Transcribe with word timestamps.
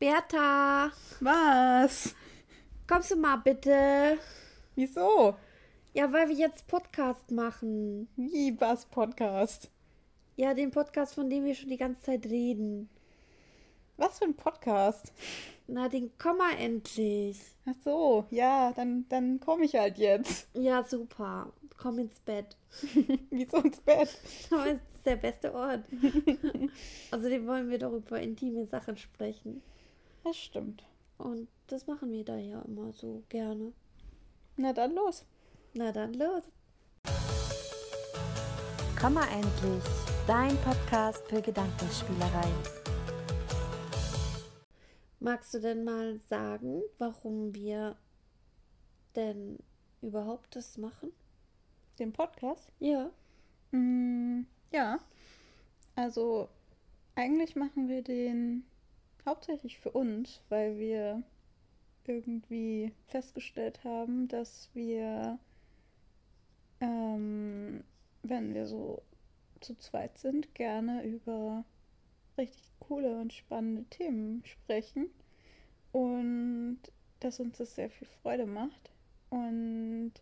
Bertha, 0.00 0.92
Was? 1.18 2.14
kommst 2.86 3.10
du 3.10 3.16
mal 3.16 3.38
bitte? 3.38 4.16
Wieso? 4.76 5.34
Ja, 5.92 6.12
weil 6.12 6.28
wir 6.28 6.36
jetzt 6.36 6.68
Podcast 6.68 7.32
machen. 7.32 8.06
Wie 8.14 8.54
was 8.60 8.86
Podcast? 8.86 9.68
Ja, 10.36 10.54
den 10.54 10.70
Podcast, 10.70 11.14
von 11.16 11.28
dem 11.28 11.44
wir 11.44 11.56
schon 11.56 11.70
die 11.70 11.76
ganze 11.76 12.00
Zeit 12.02 12.26
reden. 12.26 12.88
Was 13.96 14.20
für 14.20 14.26
ein 14.26 14.36
Podcast? 14.36 15.12
Na, 15.66 15.88
den 15.88 16.12
komm 16.16 16.36
mal 16.38 16.54
endlich. 16.60 17.40
Ach 17.66 17.74
so, 17.82 18.24
ja, 18.30 18.72
dann, 18.76 19.04
dann 19.08 19.40
komme 19.40 19.64
ich 19.64 19.74
halt 19.74 19.98
jetzt. 19.98 20.48
Ja, 20.54 20.84
super. 20.84 21.52
Komm 21.76 21.98
ins 21.98 22.20
Bett. 22.20 22.56
Wieso 23.30 23.56
ins 23.56 23.80
Bett? 23.80 24.16
Aber 24.52 24.66
es 24.68 24.74
ist 24.74 25.04
der 25.04 25.16
beste 25.16 25.52
Ort. 25.52 25.82
Außerdem 27.10 27.48
wollen 27.48 27.68
wir 27.68 27.80
doch 27.80 27.92
über 27.94 28.20
intime 28.20 28.64
Sachen 28.64 28.96
sprechen. 28.96 29.60
Das 30.28 30.36
stimmt. 30.36 30.84
Und 31.16 31.48
das 31.68 31.86
machen 31.86 32.12
wir 32.12 32.22
da 32.22 32.36
ja 32.36 32.60
immer 32.60 32.92
so 32.92 33.24
gerne. 33.30 33.72
Na 34.58 34.74
dann 34.74 34.94
los. 34.94 35.24
Na 35.72 35.90
dann 35.90 36.12
los. 36.12 36.42
Komm 39.00 39.14
mal 39.14 39.26
endlich, 39.28 39.82
dein 40.26 40.54
Podcast 40.58 41.26
für 41.28 41.40
Gedankenspielerei. 41.40 42.46
Magst 45.18 45.54
du 45.54 45.60
denn 45.60 45.82
mal 45.82 46.18
sagen, 46.18 46.82
warum 46.98 47.54
wir 47.54 47.96
denn 49.16 49.58
überhaupt 50.02 50.54
das 50.54 50.76
machen? 50.76 51.10
Den 51.98 52.12
Podcast? 52.12 52.70
Ja. 52.80 53.10
Mm, 53.70 54.42
ja. 54.72 54.98
Also, 55.96 56.50
eigentlich 57.14 57.56
machen 57.56 57.88
wir 57.88 58.02
den 58.02 58.66
hauptsächlich 59.26 59.78
für 59.78 59.90
uns, 59.90 60.40
weil 60.48 60.78
wir 60.78 61.22
irgendwie 62.06 62.92
festgestellt 63.06 63.84
haben, 63.84 64.28
dass 64.28 64.70
wir, 64.74 65.38
ähm, 66.80 67.84
wenn 68.22 68.54
wir 68.54 68.66
so 68.66 69.02
zu 69.60 69.76
zweit 69.76 70.18
sind, 70.18 70.54
gerne 70.54 71.04
über 71.04 71.64
richtig 72.38 72.72
coole 72.80 73.20
und 73.20 73.32
spannende 73.32 73.84
Themen 73.84 74.42
sprechen 74.44 75.10
und 75.92 76.78
dass 77.20 77.40
uns 77.40 77.58
das 77.58 77.74
sehr 77.74 77.90
viel 77.90 78.06
Freude 78.22 78.46
macht. 78.46 78.90
Und 79.30 80.12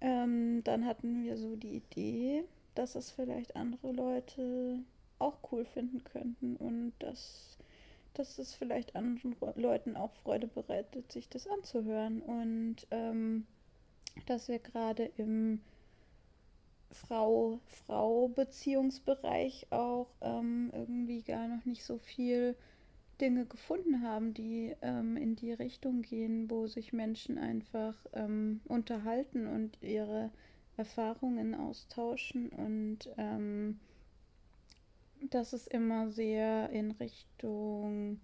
ähm, 0.00 0.62
dann 0.64 0.86
hatten 0.86 1.22
wir 1.22 1.36
so 1.36 1.56
die 1.56 1.76
Idee, 1.76 2.44
dass 2.74 2.94
es 2.94 3.10
vielleicht 3.10 3.56
andere 3.56 3.92
Leute 3.92 4.80
auch 5.18 5.38
cool 5.50 5.64
finden 5.64 6.04
könnten 6.04 6.56
und 6.56 6.92
dass, 7.00 7.58
dass 8.18 8.38
es 8.38 8.54
vielleicht 8.54 8.96
anderen 8.96 9.36
Leuten 9.56 9.96
auch 9.96 10.12
Freude 10.22 10.46
bereitet, 10.48 11.12
sich 11.12 11.28
das 11.28 11.46
anzuhören. 11.46 12.20
Und 12.20 12.86
ähm, 12.90 13.46
dass 14.26 14.48
wir 14.48 14.58
gerade 14.58 15.12
im 15.16 15.60
Frau-Frau-Beziehungsbereich 16.90 19.68
auch 19.70 20.08
ähm, 20.20 20.70
irgendwie 20.72 21.22
gar 21.22 21.46
noch 21.48 21.64
nicht 21.64 21.84
so 21.84 21.98
viel 21.98 22.56
Dinge 23.20 23.46
gefunden 23.46 24.02
haben, 24.02 24.34
die 24.34 24.74
ähm, 24.82 25.16
in 25.16 25.36
die 25.36 25.52
Richtung 25.52 26.02
gehen, 26.02 26.50
wo 26.50 26.66
sich 26.66 26.92
Menschen 26.92 27.38
einfach 27.38 27.94
ähm, 28.12 28.60
unterhalten 28.64 29.46
und 29.46 29.80
ihre 29.82 30.32
Erfahrungen 30.76 31.54
austauschen 31.54 32.48
und 32.50 33.08
ähm, 33.16 33.78
dass 35.30 35.52
es 35.52 35.66
immer 35.66 36.10
sehr 36.10 36.70
in 36.70 36.92
Richtung 36.92 38.20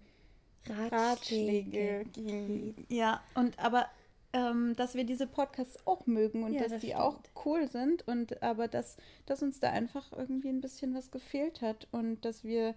Ratschläge 0.67 2.05
ging. 2.13 2.87
Ja, 2.89 3.21
und 3.35 3.57
aber 3.59 3.87
ähm, 4.33 4.75
dass 4.75 4.95
wir 4.95 5.05
diese 5.05 5.27
Podcasts 5.27 5.77
auch 5.87 6.05
mögen 6.07 6.43
und 6.43 6.53
Ja, 6.53 6.61
dass 6.61 6.71
das 6.71 6.81
die 6.81 6.95
auch 6.95 7.19
stimmt. 7.19 7.29
cool 7.45 7.69
sind 7.69 8.07
und 8.07 8.41
aber 8.43 8.67
dass, 8.67 8.97
dass 9.25 9.41
uns 9.43 9.59
da 9.59 9.69
einfach 9.71 10.11
irgendwie 10.11 10.49
ein 10.49 10.61
bisschen 10.61 10.93
was 10.95 11.11
gefehlt 11.11 11.61
hat 11.61 11.87
und 11.91 12.25
dass 12.25 12.43
wir 12.43 12.75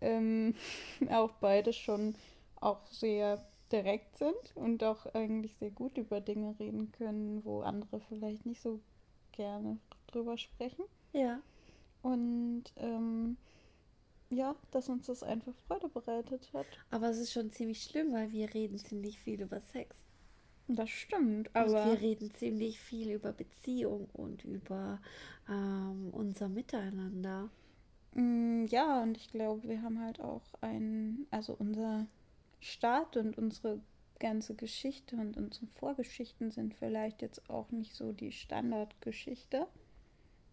ähm, 0.00 0.54
auch 1.10 1.32
beide 1.40 1.72
schon 1.72 2.14
auch 2.60 2.86
sehr 2.88 3.44
direkt 3.72 4.16
sind 4.18 4.34
und 4.54 4.82
auch 4.84 5.06
eigentlich 5.14 5.56
sehr 5.56 5.70
gut 5.70 5.98
über 5.98 6.20
Dinge 6.20 6.58
reden 6.58 6.92
können, 6.92 7.44
wo 7.44 7.60
andere 7.60 8.00
vielleicht 8.00 8.46
nicht 8.46 8.62
so 8.62 8.80
gerne 9.32 9.78
drüber 10.08 10.38
sprechen. 10.38 10.84
Ja. 11.12 11.42
Und 14.48 14.56
ja, 14.56 14.56
dass 14.70 14.88
uns 14.88 15.06
das 15.06 15.22
einfach 15.22 15.54
Freude 15.66 15.88
bereitet 15.88 16.52
hat. 16.52 16.80
Aber 16.90 17.08
es 17.10 17.18
ist 17.18 17.32
schon 17.32 17.50
ziemlich 17.52 17.82
schlimm, 17.84 18.12
weil 18.12 18.30
wir 18.32 18.52
reden 18.54 18.78
ziemlich 18.78 19.18
viel 19.18 19.40
über 19.42 19.60
Sex. 19.60 19.96
Das 20.68 20.90
stimmt, 20.90 21.54
Und 21.54 21.56
aber 21.56 21.84
wir 21.84 22.00
reden 22.00 22.32
ziemlich 22.34 22.80
viel 22.80 23.10
über 23.12 23.32
Beziehung 23.32 24.08
und 24.12 24.44
über 24.44 25.00
ähm, 25.48 26.10
unser 26.12 26.48
Miteinander. 26.48 27.50
Mm, 28.12 28.66
Ja, 28.66 29.02
und 29.02 29.16
ich 29.16 29.28
glaube, 29.30 29.68
wir 29.68 29.82
haben 29.82 30.00
halt 30.00 30.20
auch 30.20 30.42
ein, 30.60 31.26
also 31.30 31.54
unser 31.58 32.06
Start 32.60 33.16
und 33.16 33.38
unsere 33.38 33.80
ganze 34.18 34.54
Geschichte 34.54 35.16
und 35.16 35.36
unsere 35.36 35.66
Vorgeschichten 35.68 36.50
sind 36.50 36.74
vielleicht 36.74 37.22
jetzt 37.22 37.48
auch 37.48 37.70
nicht 37.70 37.94
so 37.94 38.12
die 38.12 38.32
Standardgeschichte. 38.32 39.68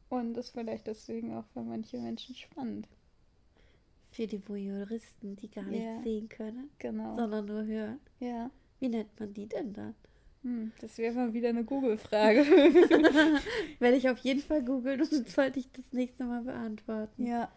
Und 0.09 0.33
das 0.35 0.47
ist 0.47 0.51
vielleicht 0.53 0.87
deswegen 0.87 1.33
auch 1.35 1.45
für 1.53 1.61
manche 1.63 1.97
Menschen 1.99 2.35
spannend. 2.35 2.87
Für 4.15 4.27
die 4.27 4.41
Voyeuristen, 4.47 5.35
die 5.35 5.49
gar 5.51 5.63
nichts 5.65 5.85
Ja. 5.97 6.01
sehen 6.01 6.29
können, 6.29 6.69
Genau. 6.79 7.15
sondern 7.17 7.45
nur 7.45 7.65
hören. 7.65 7.99
Ja. 8.19 8.49
Wie 8.79 8.87
nennt 8.89 9.19
man 9.19 9.33
die 9.33 9.47
denn 9.47 9.73
dann? 9.73 9.93
Hm, 10.43 10.71
das 10.79 10.97
wäre 10.97 11.13
mal 11.15 11.33
wieder 11.33 11.49
eine 11.49 11.63
Google-Frage. 11.65 12.45
Werde 13.79 13.97
ich 13.97 14.07
auf 14.09 14.19
jeden 14.19 14.41
Fall 14.41 14.63
googeln 14.63 15.01
und 15.01 15.29
sollte 15.29 15.59
ich 15.59 15.71
das 15.71 15.91
nächste 15.91 16.23
Mal 16.23 16.43
beantworten. 16.43 17.25
ja. 17.25 17.51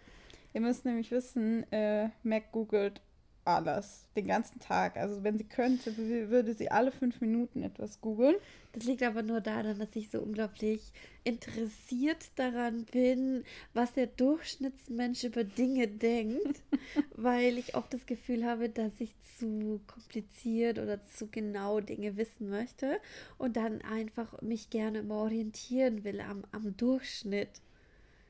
Ihr 0.54 0.62
müsst 0.62 0.86
nämlich 0.86 1.10
wissen, 1.10 1.70
äh, 1.70 2.08
Mac 2.22 2.50
googelt 2.52 3.02
alles, 3.48 4.06
den 4.14 4.26
ganzen 4.26 4.60
Tag. 4.60 4.98
Also 4.98 5.24
wenn 5.24 5.38
sie 5.38 5.44
könnte, 5.44 5.96
würde 5.96 6.52
sie 6.52 6.70
alle 6.70 6.92
fünf 6.92 7.20
Minuten 7.22 7.62
etwas 7.62 8.00
googeln. 8.02 8.36
Das 8.72 8.84
liegt 8.84 9.02
aber 9.02 9.22
nur 9.22 9.40
daran, 9.40 9.78
dass 9.78 9.96
ich 9.96 10.10
so 10.10 10.20
unglaublich 10.20 10.92
interessiert 11.24 12.26
daran 12.36 12.84
bin, 12.84 13.44
was 13.72 13.94
der 13.94 14.06
Durchschnittsmensch 14.06 15.24
über 15.24 15.44
Dinge 15.44 15.88
denkt, 15.88 16.60
weil 17.16 17.56
ich 17.56 17.74
oft 17.74 17.92
das 17.94 18.04
Gefühl 18.04 18.44
habe, 18.44 18.68
dass 18.68 18.92
ich 18.98 19.14
zu 19.38 19.80
kompliziert 19.86 20.78
oder 20.78 21.04
zu 21.06 21.28
genau 21.28 21.80
Dinge 21.80 22.18
wissen 22.18 22.50
möchte 22.50 23.00
und 23.38 23.56
dann 23.56 23.80
einfach 23.80 24.42
mich 24.42 24.68
gerne 24.68 24.98
immer 24.98 25.16
orientieren 25.16 26.04
will 26.04 26.20
am, 26.20 26.44
am 26.52 26.76
Durchschnitt, 26.76 27.62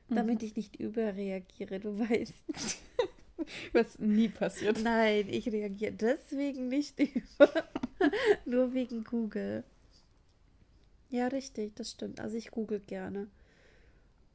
damit 0.07 0.43
ich 0.43 0.55
nicht 0.55 0.77
überreagiere, 0.77 1.79
du 1.79 1.99
weißt. 1.99 2.79
Was 3.73 3.99
nie 3.99 4.29
passiert. 4.29 4.81
Nein, 4.81 5.27
ich 5.29 5.51
reagiere 5.51 5.93
deswegen 5.93 6.67
nicht 6.67 6.99
über, 6.99 7.49
nur 8.45 8.73
wegen 8.73 9.03
Google. 9.03 9.63
Ja, 11.09 11.27
richtig, 11.27 11.75
das 11.75 11.91
stimmt. 11.91 12.19
Also 12.19 12.37
ich 12.37 12.51
google 12.51 12.79
gerne. 12.79 13.27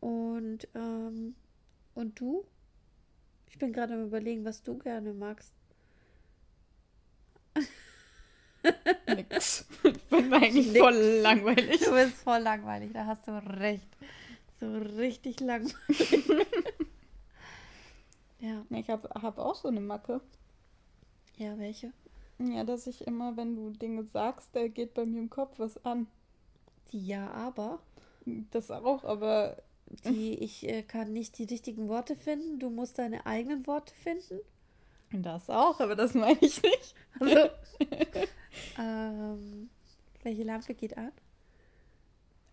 Und, 0.01 0.69
ähm, 0.75 1.35
und 1.95 2.19
du? 2.19 2.45
Ich 3.49 3.59
bin 3.59 3.73
gerade 3.73 3.95
am 3.95 4.05
überlegen, 4.05 4.45
was 4.45 4.63
du 4.63 4.77
gerne 4.79 5.13
magst. 5.15 5.53
Nix. 9.07 9.67
Ich 9.85 10.03
bin 10.05 10.33
eigentlich 10.33 10.69
Nix. 10.69 10.79
voll 10.79 10.95
langweilig. 11.23 11.81
Du 11.81 11.93
bist 11.93 12.15
voll 12.17 12.41
langweilig, 12.41 12.91
da 12.93 13.07
hast 13.07 13.29
du 13.29 13.33
recht. 13.61 13.87
So 14.61 14.77
richtig 14.77 15.41
langweilig. 15.41 15.75
ja, 18.45 18.65
Ich 18.71 18.89
habe 18.91 19.09
hab 19.23 19.39
auch 19.39 19.55
so 19.55 19.69
eine 19.69 19.81
Macke. 19.81 20.21
ja, 21.37 21.59
welche? 21.59 21.93
Ja, 22.39 22.65
dass 22.65 22.87
ich 22.87 23.07
immer, 23.07 23.37
wenn 23.37 23.57
du 23.57 23.71
Dinge 23.71 24.05
sagst, 24.05 24.51
da 24.55 24.69
geht 24.69 24.95
bei 24.95 25.05
mir 25.07 25.21
im 25.21 25.31
Kopf 25.31 25.59
was 25.59 25.85
an. 25.85 26.07
Die 26.93 27.07
Ja, 27.07 27.31
aber. 27.33 27.83
Das 28.51 28.71
auch, 28.71 29.05
aber 29.05 29.63
Die, 30.05 30.35
ich 30.35 30.69
äh, 30.69 30.83
kann 30.83 31.13
nicht 31.13 31.39
die 31.39 31.45
richtigen 31.45 31.89
Worte 31.89 32.17
finden. 32.17 32.59
Du 32.59 32.71
musst 32.71 32.99
deine 32.99 33.27
eigenen 33.27 33.67
Worte 33.67 33.95
finden. 33.95 34.41
das 35.13 35.49
auch, 35.51 35.81
aber 35.81 35.97
das 35.97 36.15
meine 36.15 36.39
ich 36.41 36.63
nicht. 36.63 36.95
Also, 37.21 37.51
ähm, 38.79 39.71
welche 40.23 40.43
Lampe 40.45 40.75
geht 40.75 40.97
an? 40.97 41.13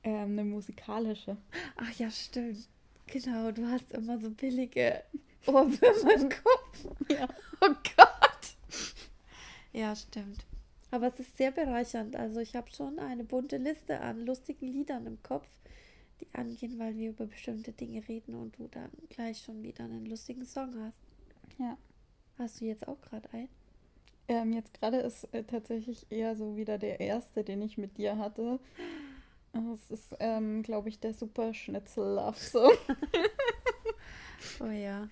Ähm, 0.04 0.32
eine 0.40 0.44
musikalische. 0.44 1.38
Ach 1.76 1.92
ja, 2.00 2.10
stimmt. 2.12 2.68
Genau, 3.08 3.52
du 3.52 3.68
hast 3.70 3.92
immer 3.92 4.20
so 4.20 4.32
billige 4.32 5.04
Ohrwürmer 5.48 6.14
im 6.16 6.30
Kopf. 6.30 7.10
Ja. 7.10 7.28
Oh 7.62 7.74
Gott. 7.96 8.56
Ja, 9.74 9.96
stimmt. 9.96 10.46
Aber 10.92 11.08
es 11.08 11.20
ist 11.20 11.38
sehr 11.38 11.52
bereichernd. 11.52 12.16
Also 12.16 12.40
ich 12.40 12.56
habe 12.56 12.70
schon 12.72 13.00
eine 13.00 13.24
bunte 13.24 13.58
Liste 13.58 14.02
an 14.02 14.26
lustigen 14.26 14.68
Liedern 14.68 15.08
im 15.08 15.22
Kopf, 15.24 15.48
die 16.20 16.28
angehen, 16.34 16.78
weil 16.78 16.96
wir 16.96 17.12
über 17.12 17.26
bestimmte 17.26 17.72
Dinge 17.72 18.08
reden 18.08 18.36
und 18.36 18.58
du 18.58 18.68
dann 18.68 18.92
gleich 19.10 19.42
schon 19.42 19.64
wieder 19.64 19.86
einen 19.86 20.06
lustigen 20.06 20.46
Song 20.46 20.74
hast. 20.86 21.00
Ja. 21.58 21.78
Hast 22.38 22.60
du 22.62 22.66
jetzt 22.66 22.88
auch 22.88 23.00
gerade 23.02 23.32
einen? 23.34 23.50
Ähm, 24.28 24.54
jetzt 24.54 24.74
gerade 24.80 24.98
ist 24.98 25.26
äh, 25.34 25.44
tatsächlich 25.44 26.08
eher 26.10 26.36
so 26.36 26.56
wieder 26.56 26.78
der 26.78 27.00
erste, 27.00 27.44
den 27.44 27.62
ich 27.62 27.78
mit 27.78 27.98
dir 27.98 28.18
hatte. 28.18 28.60
Es 29.74 29.92
ist, 29.92 30.16
ähm, 30.22 30.64
glaube 30.64 30.88
ich, 30.88 31.02
der 31.02 31.14
Super 31.14 31.54
Schnitzel 31.54 32.16
Love 32.16 32.40
Song. 32.40 32.72
Oh 34.60 34.66
ja. 34.66 35.08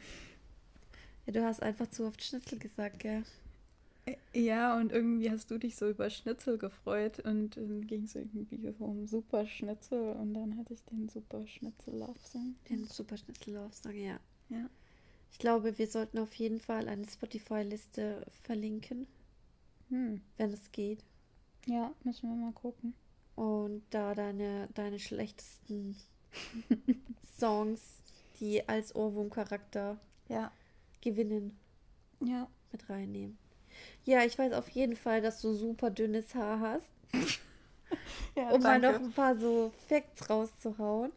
Ja, 1.25 1.33
du 1.33 1.43
hast 1.43 1.61
einfach 1.61 1.89
zu 1.89 2.05
oft 2.05 2.23
Schnitzel 2.23 2.57
gesagt, 2.59 2.99
gell? 2.99 3.23
Ja, 4.33 4.75
und 4.77 4.91
irgendwie 4.91 5.29
hast 5.29 5.51
du 5.51 5.59
dich 5.59 5.75
so 5.75 5.87
über 5.89 6.09
Schnitzel 6.09 6.57
gefreut 6.57 7.19
und 7.19 7.57
dann 7.57 7.85
ging 7.85 8.05
es 8.05 8.15
irgendwie 8.15 8.57
so 8.77 8.85
um 8.85 9.05
Super 9.05 9.45
Schnitzel 9.45 10.13
und 10.13 10.33
dann 10.33 10.57
hatte 10.57 10.73
ich 10.73 10.83
den 10.85 11.07
Super 11.09 11.45
Schnitzel 11.45 11.95
Love 11.95 12.17
Song. 12.19 12.55
Den 12.69 12.85
Super 12.85 13.17
Schnitzel 13.17 13.53
Love 13.53 13.73
Song, 13.73 13.95
ja. 13.95 14.19
Ja. 14.49 14.67
Ich 15.31 15.37
glaube, 15.37 15.77
wir 15.77 15.85
sollten 15.85 16.17
auf 16.17 16.33
jeden 16.33 16.59
Fall 16.59 16.87
eine 16.87 17.07
Spotify-Liste 17.07 18.25
verlinken, 18.43 19.05
Hm. 19.89 20.21
wenn 20.37 20.53
es 20.53 20.71
geht. 20.71 21.03
Ja, 21.67 21.93
müssen 22.03 22.29
wir 22.29 22.35
mal 22.35 22.53
gucken. 22.53 22.95
Und 23.35 23.83
da 23.91 24.15
deine, 24.15 24.69
deine 24.73 24.97
schlechtesten 24.99 25.95
Songs, 27.39 27.98
die 28.39 28.68
als 28.68 28.95
Ohrwurm-Charakter 28.95 29.97
Ja. 30.27 30.51
gewinnen, 31.01 31.57
Ja. 32.21 32.47
mit 32.71 32.89
reinnehmen. 32.89 33.38
Ja, 34.06 34.24
ich 34.24 34.38
weiß 34.38 34.53
auf 34.53 34.68
jeden 34.69 34.95
Fall, 34.95 35.21
dass 35.21 35.41
du 35.41 35.53
super 35.53 35.89
dünnes 35.89 36.36
Haar 36.36 36.59
hast. 36.59 36.86
ja 38.36 38.50
um 38.51 38.62
mal 38.62 38.80
noch 38.80 38.95
ein 38.95 39.12
paar 39.12 39.36
so 39.36 39.71
Facts 39.88 40.30
rauszuhauen. 40.30 41.12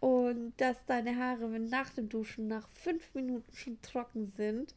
Und 0.00 0.54
dass 0.56 0.76
deine 0.86 1.16
Haare, 1.16 1.46
nach 1.60 1.90
dem 1.90 2.08
Duschen 2.08 2.48
nach 2.48 2.66
fünf 2.70 3.14
Minuten 3.14 3.54
schon 3.54 3.80
trocken 3.82 4.26
sind. 4.28 4.74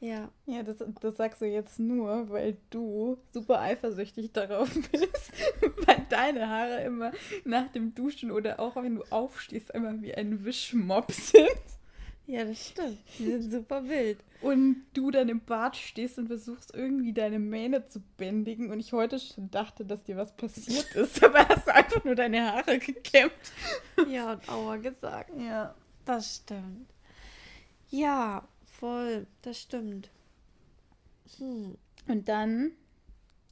Ja, 0.00 0.30
Ja, 0.46 0.62
das, 0.62 0.76
das 1.00 1.16
sagst 1.16 1.40
du 1.40 1.46
jetzt 1.46 1.78
nur, 1.78 2.28
weil 2.28 2.56
du 2.70 3.16
super 3.32 3.60
eifersüchtig 3.60 4.32
darauf 4.32 4.68
bist, 4.90 5.32
weil 5.86 5.95
deine 6.12 6.48
Haare 6.48 6.82
immer 6.82 7.12
nach 7.44 7.68
dem 7.68 7.94
Duschen 7.94 8.30
oder 8.30 8.60
auch 8.60 8.76
wenn 8.76 8.96
du 8.96 9.04
aufstehst, 9.10 9.70
immer 9.70 10.00
wie 10.00 10.14
ein 10.14 10.44
Wischmopp 10.44 11.12
sind. 11.12 11.48
ja, 12.26 12.44
das 12.44 12.68
stimmt. 12.68 12.98
Die 13.18 13.24
sind 13.24 13.50
super 13.50 13.88
wild. 13.88 14.18
Und 14.42 14.84
du 14.94 15.10
dann 15.10 15.28
im 15.28 15.40
Bad 15.40 15.76
stehst 15.76 16.18
und 16.18 16.26
versuchst 16.26 16.74
irgendwie 16.74 17.12
deine 17.12 17.38
Mähne 17.38 17.88
zu 17.88 18.00
bändigen 18.16 18.70
und 18.70 18.80
ich 18.80 18.92
heute 18.92 19.18
schon 19.18 19.50
dachte, 19.50 19.84
dass 19.84 20.04
dir 20.04 20.16
was 20.16 20.36
passiert 20.36 20.94
ist, 20.94 21.22
aber 21.24 21.48
hast 21.48 21.66
du 21.66 21.74
einfach 21.74 22.04
nur 22.04 22.14
deine 22.14 22.52
Haare 22.52 22.78
gekämmt. 22.78 23.32
Ja, 24.08 24.32
und 24.32 24.48
Aua 24.48 24.76
gesagt. 24.76 25.30
Ja. 25.38 25.74
Das 26.06 26.36
stimmt. 26.36 26.88
Ja, 27.90 28.46
voll. 28.64 29.26
Das 29.42 29.60
stimmt. 29.60 30.10
Hm. 31.38 31.76
Und 32.06 32.28
dann 32.28 32.72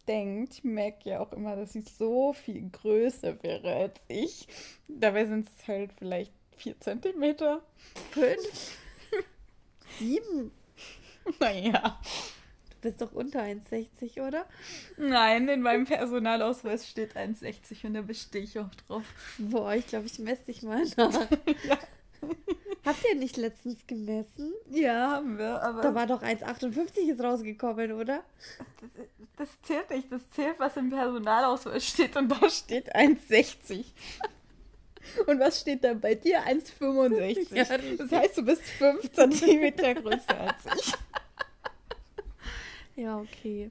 denkt 0.06 0.64
Mac 0.64 1.04
ja 1.04 1.20
auch 1.20 1.32
immer, 1.32 1.56
dass 1.56 1.72
sie 1.72 1.82
so 1.82 2.32
viel 2.32 2.70
größer 2.70 3.42
wäre 3.42 3.74
als 3.74 4.00
ich. 4.08 4.46
Dabei 4.88 5.26
sind 5.26 5.48
es 5.48 5.68
halt 5.68 5.92
vielleicht 5.98 6.32
vier 6.56 6.78
Zentimeter. 6.80 7.62
Fünf? 8.10 8.78
Sieben? 9.98 10.50
Naja. 11.40 12.00
Du 12.70 12.76
bist 12.90 13.00
doch 13.00 13.12
unter 13.12 13.40
1,60, 13.40 14.26
oder? 14.26 14.46
Nein, 14.98 15.48
in 15.48 15.62
meinem 15.62 15.86
Personalausweis 15.86 16.88
steht 16.88 17.16
1,60 17.16 17.86
und 17.86 17.94
da 17.94 18.02
bestehe 18.02 18.42
ich 18.42 18.58
auch 18.58 18.74
drauf. 18.86 19.04
Boah, 19.38 19.74
ich 19.74 19.86
glaube, 19.86 20.06
ich 20.06 20.18
messe 20.18 20.44
dich 20.44 20.62
mal 20.62 20.84
nach. 20.96 21.28
Ja. 21.66 21.78
Habt 22.84 23.04
ihr 23.08 23.14
nicht 23.14 23.36
letztens 23.38 23.86
gemessen? 23.86 24.52
Ja, 24.70 25.12
haben 25.12 25.38
wir, 25.38 25.62
aber 25.62 25.80
Da 25.80 25.94
war 25.94 26.06
doch 26.06 26.22
1,58 26.22 27.10
ist 27.10 27.22
rausgekommen, 27.22 27.92
oder? 27.92 28.22
das, 28.80 29.08
das 29.36 29.62
zählt 29.62 29.90
nicht. 29.90 30.12
Das 30.12 30.28
zählt, 30.30 30.58
was 30.58 30.76
im 30.76 30.90
Personalausweis 30.90 31.86
steht 31.86 32.14
und 32.16 32.28
da 32.28 32.50
steht 32.50 32.94
1,60. 32.94 33.86
Und 35.26 35.38
was 35.40 35.60
steht 35.60 35.84
da 35.84 35.94
bei 35.94 36.14
dir? 36.14 36.40
1,65. 36.46 37.54
Ja, 37.54 37.64
das 37.96 38.10
heißt, 38.10 38.38
du 38.38 38.42
bist 38.42 38.62
5 38.62 39.12
Zentimeter 39.12 39.94
größer 39.94 40.40
als 40.40 40.64
ich. 40.78 40.92
Ja, 42.96 43.18
okay. 43.18 43.70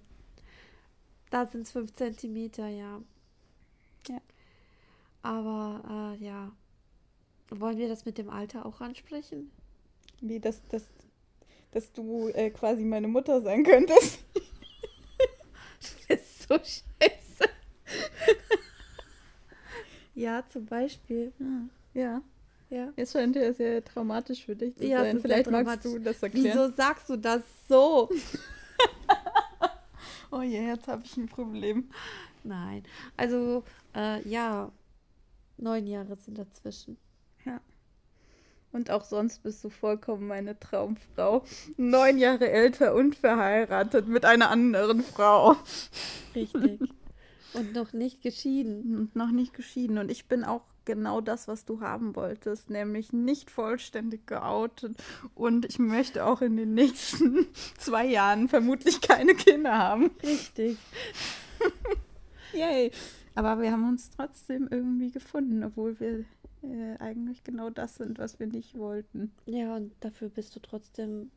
Da 1.29 1.45
sind 1.45 1.61
es 1.63 1.71
5 1.71 1.93
Zentimeter, 1.93 2.67
ja. 2.67 3.01
Ja. 4.07 4.21
Aber, 5.21 6.15
äh, 6.19 6.23
ja. 6.23 6.51
Wollen 7.49 7.77
wir 7.77 7.87
das 7.87 8.05
mit 8.05 8.17
dem 8.17 8.29
Alter 8.29 8.65
auch 8.65 8.81
ansprechen? 8.81 9.51
Wie, 10.21 10.39
dass, 10.39 10.65
dass, 10.69 10.83
dass 11.71 11.91
du 11.91 12.29
äh, 12.29 12.49
quasi 12.49 12.83
meine 12.83 13.07
Mutter 13.07 13.41
sein 13.41 13.63
könntest. 13.63 14.19
Du 15.83 16.15
bist 16.15 16.47
so 16.47 16.55
scheiße. 16.55 17.49
ja, 20.15 20.41
zum 20.47 20.65
Beispiel. 20.65 21.33
Ja. 21.93 22.21
Ja. 22.69 22.93
Es 22.95 23.11
scheint 23.11 23.35
ja 23.35 23.51
sehr 23.53 23.83
traumatisch 23.83 24.45
für 24.45 24.55
dich 24.55 24.75
zu 24.77 24.85
Ja, 24.85 25.03
sein. 25.03 25.19
Vielleicht 25.19 25.51
magst 25.51 25.83
du 25.83 25.99
das 25.99 26.23
erklären. 26.23 26.57
Wieso 26.57 26.71
sagst 26.75 27.09
du 27.09 27.17
das 27.17 27.41
so? 27.67 28.09
Oh 30.31 30.41
je, 30.41 30.65
jetzt 30.65 30.87
habe 30.87 31.03
ich 31.05 31.15
ein 31.15 31.27
Problem. 31.27 31.91
Nein. 32.43 32.81
Also, 33.15 33.63
äh, 33.95 34.27
ja. 34.27 34.71
Neun 35.57 35.85
Jahre 35.85 36.15
sind 36.15 36.39
dazwischen. 36.39 36.97
Und 38.73 38.89
auch 38.89 39.05
sonst 39.05 39.43
bist 39.43 39.63
du 39.63 39.69
vollkommen 39.69 40.27
meine 40.27 40.59
Traumfrau. 40.59 41.45
Neun 41.77 42.17
Jahre 42.17 42.49
älter 42.49 42.95
und 42.95 43.15
verheiratet 43.15 44.07
mit 44.07 44.25
einer 44.25 44.49
anderen 44.49 45.03
Frau. 45.03 45.55
Richtig. 46.35 46.79
Und 47.53 47.73
noch 47.73 47.93
nicht 47.93 48.23
geschieden. 48.23 48.97
Und 48.97 49.15
noch 49.15 49.29
nicht 49.29 49.53
geschieden. 49.53 49.99
Und 49.99 50.09
ich 50.09 50.25
bin 50.25 50.43
auch 50.43 50.63
genau 50.85 51.21
das, 51.21 51.47
was 51.47 51.65
du 51.65 51.81
haben 51.81 52.15
wolltest, 52.15 52.71
nämlich 52.71 53.13
nicht 53.13 53.51
vollständig 53.51 54.25
geoutet. 54.25 54.97
Und 55.35 55.65
ich 55.65 55.77
möchte 55.77 56.25
auch 56.25 56.41
in 56.41 56.57
den 56.57 56.73
nächsten 56.73 57.45
zwei 57.77 58.07
Jahren 58.07 58.49
vermutlich 58.49 59.01
keine 59.01 59.35
Kinder 59.35 59.77
haben. 59.77 60.09
Richtig. 60.23 60.77
Yay! 62.53 62.91
Aber 63.35 63.61
wir 63.61 63.71
haben 63.71 63.87
uns 63.87 64.09
trotzdem 64.09 64.67
irgendwie 64.69 65.11
gefunden, 65.11 65.63
obwohl 65.63 65.99
wir 65.99 66.25
äh, 66.63 66.97
eigentlich 66.99 67.43
genau 67.43 67.69
das 67.69 67.95
sind, 67.95 68.19
was 68.19 68.39
wir 68.39 68.47
nicht 68.47 68.77
wollten. 68.77 69.33
Ja, 69.45 69.75
und 69.75 69.93
dafür 69.99 70.29
bist 70.29 70.55
du 70.55 70.59
trotzdem, 70.59 71.31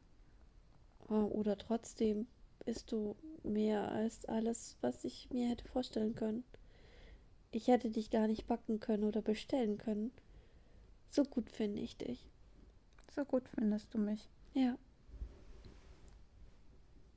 äh, 1.08 1.14
oder 1.14 1.58
trotzdem 1.58 2.26
bist 2.64 2.92
du 2.92 3.16
mehr 3.42 3.90
als 3.92 4.24
alles, 4.26 4.76
was 4.80 5.04
ich 5.04 5.28
mir 5.30 5.48
hätte 5.48 5.66
vorstellen 5.68 6.14
können. 6.14 6.44
Ich 7.52 7.68
hätte 7.68 7.90
dich 7.90 8.10
gar 8.10 8.26
nicht 8.26 8.46
backen 8.46 8.80
können 8.80 9.04
oder 9.04 9.22
bestellen 9.22 9.78
können. 9.78 10.10
So 11.10 11.24
gut 11.24 11.50
finde 11.50 11.80
ich 11.80 11.96
dich. 11.96 12.28
So 13.14 13.24
gut 13.24 13.48
findest 13.48 13.94
du 13.94 13.98
mich. 13.98 14.28
Ja. 14.52 14.76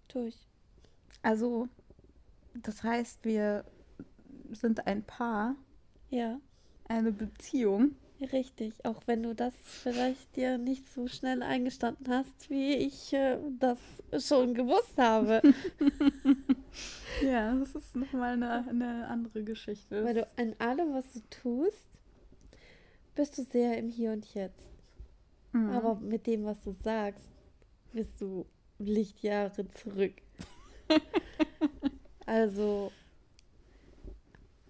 Tu 0.07 0.27
ich. 0.27 0.47
Also, 1.21 1.67
das 2.53 2.83
heißt, 2.83 3.25
wir 3.25 3.65
sind 4.51 4.87
ein 4.87 5.03
Paar, 5.03 5.55
Ja, 6.09 6.39
eine 6.87 7.11
Beziehung. 7.11 7.95
Richtig. 8.21 8.73
Auch 8.85 9.01
wenn 9.05 9.23
du 9.23 9.33
das 9.33 9.53
vielleicht 9.63 10.35
dir 10.35 10.57
nicht 10.57 10.91
so 10.93 11.07
schnell 11.07 11.43
eingestanden 11.43 12.09
hast, 12.09 12.49
wie 12.49 12.75
ich 12.75 13.13
äh, 13.13 13.37
das 13.59 13.79
schon 14.27 14.53
gewusst 14.53 14.97
habe. 14.97 15.41
Ja, 17.23 17.53
das 17.55 17.75
ist 17.75 17.95
nochmal 17.95 18.33
eine, 18.33 18.67
eine 18.67 19.07
andere 19.07 19.43
Geschichte. 19.43 20.03
Weil 20.03 20.13
du 20.13 20.27
in 20.37 20.59
allem, 20.59 20.93
was 20.93 21.11
du 21.13 21.19
tust, 21.29 21.87
bist 23.15 23.37
du 23.37 23.43
sehr 23.43 23.77
im 23.77 23.89
Hier 23.89 24.11
und 24.11 24.33
Jetzt. 24.33 24.71
Mhm. 25.51 25.69
Aber 25.71 25.95
mit 25.95 26.27
dem, 26.27 26.45
was 26.45 26.61
du 26.63 26.71
sagst, 26.71 27.23
bist 27.91 28.21
du 28.21 28.45
Lichtjahre 28.77 29.67
zurück. 29.69 30.13
also, 32.25 32.91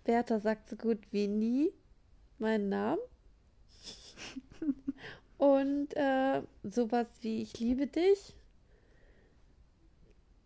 Bertha 0.03 0.39
sagt 0.39 0.69
so 0.69 0.75
gut 0.75 0.99
wie 1.11 1.27
nie 1.27 1.71
meinen 2.39 2.69
Namen. 2.69 3.01
Und 5.37 5.95
äh, 5.95 6.41
sowas 6.63 7.07
wie 7.21 7.41
ich 7.41 7.59
liebe 7.59 7.87
dich 7.87 8.35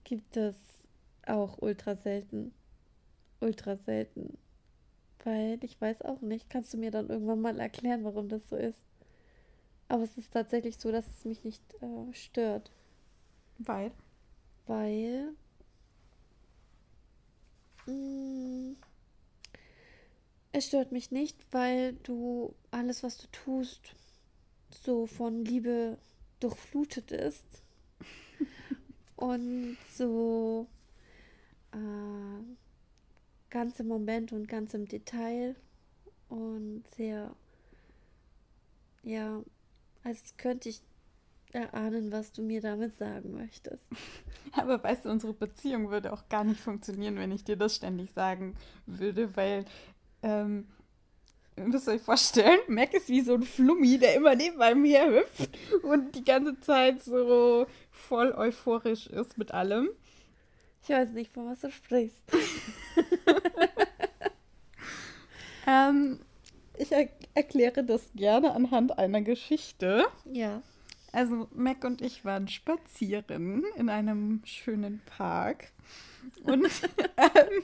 gibt 0.03 0.37
es 0.37 0.55
auch 1.25 1.57
ultra 1.61 1.95
selten. 1.95 2.53
Ultra 3.39 3.75
selten. 3.75 4.37
Weil 5.23 5.57
ich 5.63 5.79
weiß 5.79 6.01
auch 6.03 6.21
nicht. 6.21 6.49
Kannst 6.49 6.73
du 6.73 6.77
mir 6.77 6.91
dann 6.91 7.09
irgendwann 7.09 7.41
mal 7.41 7.59
erklären, 7.59 8.03
warum 8.03 8.29
das 8.29 8.47
so 8.49 8.55
ist? 8.55 8.79
Aber 9.87 10.03
es 10.03 10.17
ist 10.17 10.31
tatsächlich 10.31 10.77
so, 10.77 10.91
dass 10.91 11.07
es 11.07 11.25
mich 11.25 11.43
nicht 11.43 11.61
äh, 11.81 12.13
stört. 12.13 12.71
Weil? 13.57 13.91
Weil. 14.67 15.33
Mm, 17.85 18.73
es 20.51 20.67
stört 20.67 20.91
mich 20.91 21.11
nicht, 21.11 21.37
weil 21.51 21.93
du 22.03 22.53
alles, 22.71 23.03
was 23.03 23.17
du 23.17 23.27
tust, 23.31 23.95
so 24.73 25.07
von 25.07 25.45
Liebe 25.45 25.97
durchflutet 26.39 27.11
ist. 27.11 27.45
und 29.15 29.77
so 29.93 30.67
äh, 31.71 32.43
ganz 33.49 33.79
im 33.79 33.87
Moment 33.87 34.33
und 34.33 34.47
ganz 34.47 34.73
im 34.73 34.87
Detail 34.87 35.55
und 36.29 36.83
sehr, 36.97 37.35
ja, 39.03 39.41
als 40.03 40.35
könnte 40.37 40.69
ich 40.69 40.81
erahnen, 41.51 42.11
was 42.11 42.31
du 42.31 42.41
mir 42.41 42.61
damit 42.61 42.97
sagen 42.97 43.35
möchtest. 43.35 43.83
Aber 44.53 44.83
weißt 44.83 45.05
du, 45.05 45.11
unsere 45.11 45.33
Beziehung 45.33 45.91
würde 45.91 46.11
auch 46.11 46.27
gar 46.29 46.43
nicht 46.43 46.59
funktionieren, 46.59 47.15
wenn 47.17 47.31
ich 47.31 47.43
dir 47.43 47.55
das 47.55 47.75
ständig 47.75 48.11
sagen 48.11 48.55
würde, 48.87 49.35
weil 49.35 49.65
ähm, 50.23 50.67
ihr 51.55 51.63
müsst 51.63 51.87
euch 51.87 52.01
vorstellen, 52.01 52.59
Mac 52.67 52.93
ist 52.93 53.09
wie 53.09 53.21
so 53.21 53.35
ein 53.35 53.43
Flummi, 53.43 53.97
der 53.97 54.15
immer 54.15 54.35
neben 54.35 54.61
einem 54.61 54.85
herhüpft 54.85 55.57
und 55.83 56.15
die 56.15 56.23
ganze 56.23 56.59
Zeit 56.61 57.03
so 57.03 57.67
voll 57.91 58.31
euphorisch 58.31 59.07
ist 59.07 59.37
mit 59.37 59.51
allem. 59.51 59.89
Ich 60.83 60.89
weiß 60.89 61.11
nicht, 61.11 61.31
von 61.31 61.49
was 61.49 61.61
du 61.61 61.71
sprichst. 61.71 62.23
ähm, 65.67 66.19
ich 66.77 66.91
er 66.91 67.07
erkläre 67.35 67.83
das 67.83 68.09
gerne 68.15 68.53
anhand 68.53 68.97
einer 68.97 69.21
Geschichte. 69.21 70.05
Ja. 70.25 70.61
Also 71.11 71.47
Mac 71.51 71.83
und 71.83 72.01
ich 72.01 72.25
waren 72.25 72.47
spazieren 72.47 73.63
in 73.77 73.89
einem 73.89 74.41
schönen 74.45 75.01
Park 75.05 75.71
und 76.43 76.65
ähm, 77.17 77.63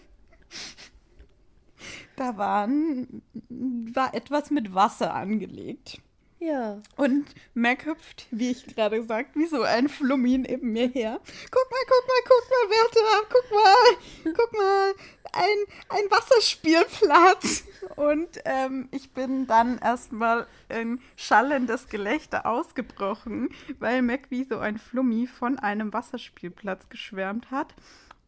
da 2.20 2.38
waren, 2.38 3.22
war 3.50 4.14
etwas 4.14 4.52
mit 4.52 4.74
Wasser 4.74 5.14
angelegt. 5.14 6.02
Ja. 6.40 6.82
Und 6.96 7.26
Mac 7.54 7.86
hüpft, 7.86 8.28
wie 8.32 8.52
ich 8.52 8.66
gerade 8.66 9.02
gesagt, 9.02 9.36
wie 9.36 9.46
so 9.46 9.62
ein 9.62 9.90
Flummi 9.90 10.38
neben 10.38 10.72
mir 10.72 10.88
her. 10.88 11.20
Guck 11.52 11.70
mal, 11.70 11.80
guck 11.86 12.08
mal, 12.08 12.22
guck 12.26 12.50
mal, 12.50 12.68
Bertha, 12.70 13.26
guck 13.30 13.52
mal, 13.52 14.34
guck 14.34 14.54
mal, 14.54 14.94
ein, 15.34 15.58
ein 15.90 16.12
Wasserspielplatz. 16.12 17.66
Und 17.98 18.40
ähm, 18.46 18.88
ich 18.92 19.12
bin 19.12 19.48
dann 19.48 19.80
erstmal 19.80 20.48
in 20.70 21.02
schallendes 21.18 21.90
Gelächter 21.90 22.46
ausgebrochen, 22.46 23.50
weil 23.80 24.02
Mac 24.02 24.28
wie 24.30 24.46
so 24.46 24.60
ein 24.60 24.78
Flummi 24.78 25.28
von 25.28 25.60
einem 25.60 25.92
Wasserspielplatz 25.92 26.88
geschwärmt 26.88 27.52
hat 27.52 27.76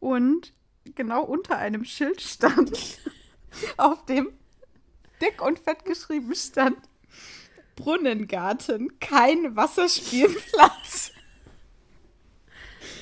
und 0.02 0.54
genau 0.96 1.24
unter 1.24 1.58
einem 1.58 1.86
Schild 1.86 2.22
stand, 2.22 3.00
auf 3.78 4.06
dem 4.06 4.32
dick 5.22 5.42
und 5.42 5.60
fett 5.60 5.86
geschrieben 5.86 6.34
stand, 6.36 6.78
Brunnengarten, 7.76 9.00
kein 9.00 9.56
Wasserspielplatz. 9.56 11.12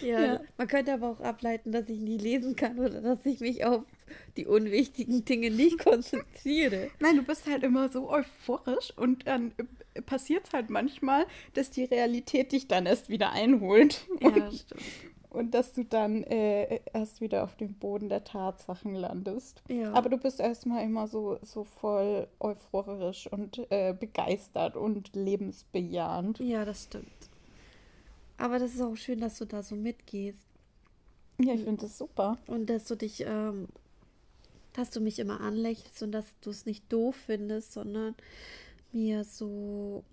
Ja, 0.02 0.20
Ja. 0.20 0.42
man 0.58 0.68
könnte 0.68 0.94
aber 0.94 1.10
auch 1.10 1.20
ableiten, 1.20 1.72
dass 1.72 1.90
ich 1.90 2.00
nie 2.00 2.18
lesen 2.18 2.56
kann 2.56 2.80
oder 2.80 3.02
dass 3.02 3.26
ich 3.26 3.40
mich 3.40 3.66
auf 3.66 3.84
die 4.38 4.46
unwichtigen 4.46 5.24
Dinge 5.26 5.52
nicht 5.52 5.80
konzentriere. 5.80 6.90
Nein, 7.00 7.18
du 7.18 7.24
bist 7.24 7.46
halt 7.48 7.64
immer 7.64 7.90
so 7.90 8.10
euphorisch 8.10 8.92
und 8.96 9.28
dann 9.28 9.54
passiert 10.06 10.48
es 10.48 10.54
halt 10.54 10.70
manchmal, 10.70 11.26
dass 11.54 11.72
die 11.72 11.84
Realität 11.84 12.52
dich 12.52 12.68
dann 12.68 12.86
erst 12.86 13.10
wieder 13.10 13.32
einholt. 13.32 14.06
Ja, 14.22 14.28
Und, 14.30 14.54
stimmt. 14.54 14.82
Und 15.30 15.54
dass 15.54 15.74
du 15.74 15.84
dann 15.86 16.24
äh, 16.24 16.80
erst 16.94 17.22
wieder 17.22 17.44
auf 17.44 17.56
dem 17.56 17.76
Boden 17.76 18.10
der 18.10 18.24
Tatsachen 18.24 18.96
landest. 18.96 19.62
Ja. 19.68 19.94
Aber 19.94 20.10
du 20.10 20.18
bist 20.18 20.40
erstmal 20.40 20.84
immer 20.84 21.08
so, 21.08 21.38
so 21.44 21.64
voll 21.64 22.28
euphorisch 22.40 23.28
und 23.32 23.60
äh, 23.72 23.94
begeistert 23.94 24.76
und 24.76 25.16
lebensbejahend. 25.16 26.40
Ja, 26.40 26.66
das 26.66 26.86
stimmt. 26.86 27.08
Aber 28.38 28.58
das 28.58 28.74
ist 28.74 28.82
auch 28.82 28.96
schön, 28.96 29.20
dass 29.20 29.38
du 29.38 29.46
da 29.46 29.62
so 29.62 29.76
mitgehst 29.76 30.40
Ja, 31.40 31.54
ich 31.54 31.64
finde 31.64 31.82
das 31.82 31.98
super. 31.98 32.38
und 32.48 32.68
dass 32.70 32.86
du 32.86 32.96
dich, 32.96 33.24
ähm, 33.28 33.68
dass 34.74 34.90
du 34.90 35.00
mich 35.02 35.20
immer 35.20 35.42
anlächelst 35.42 36.02
und 36.02 36.12
dass 36.12 36.26
du 36.42 36.50
es 36.50 36.66
nicht 36.66 36.92
doof 36.92 37.16
findest, 37.28 37.74
sondern 37.74 38.16
mir 38.92 39.24
so, 39.26 40.04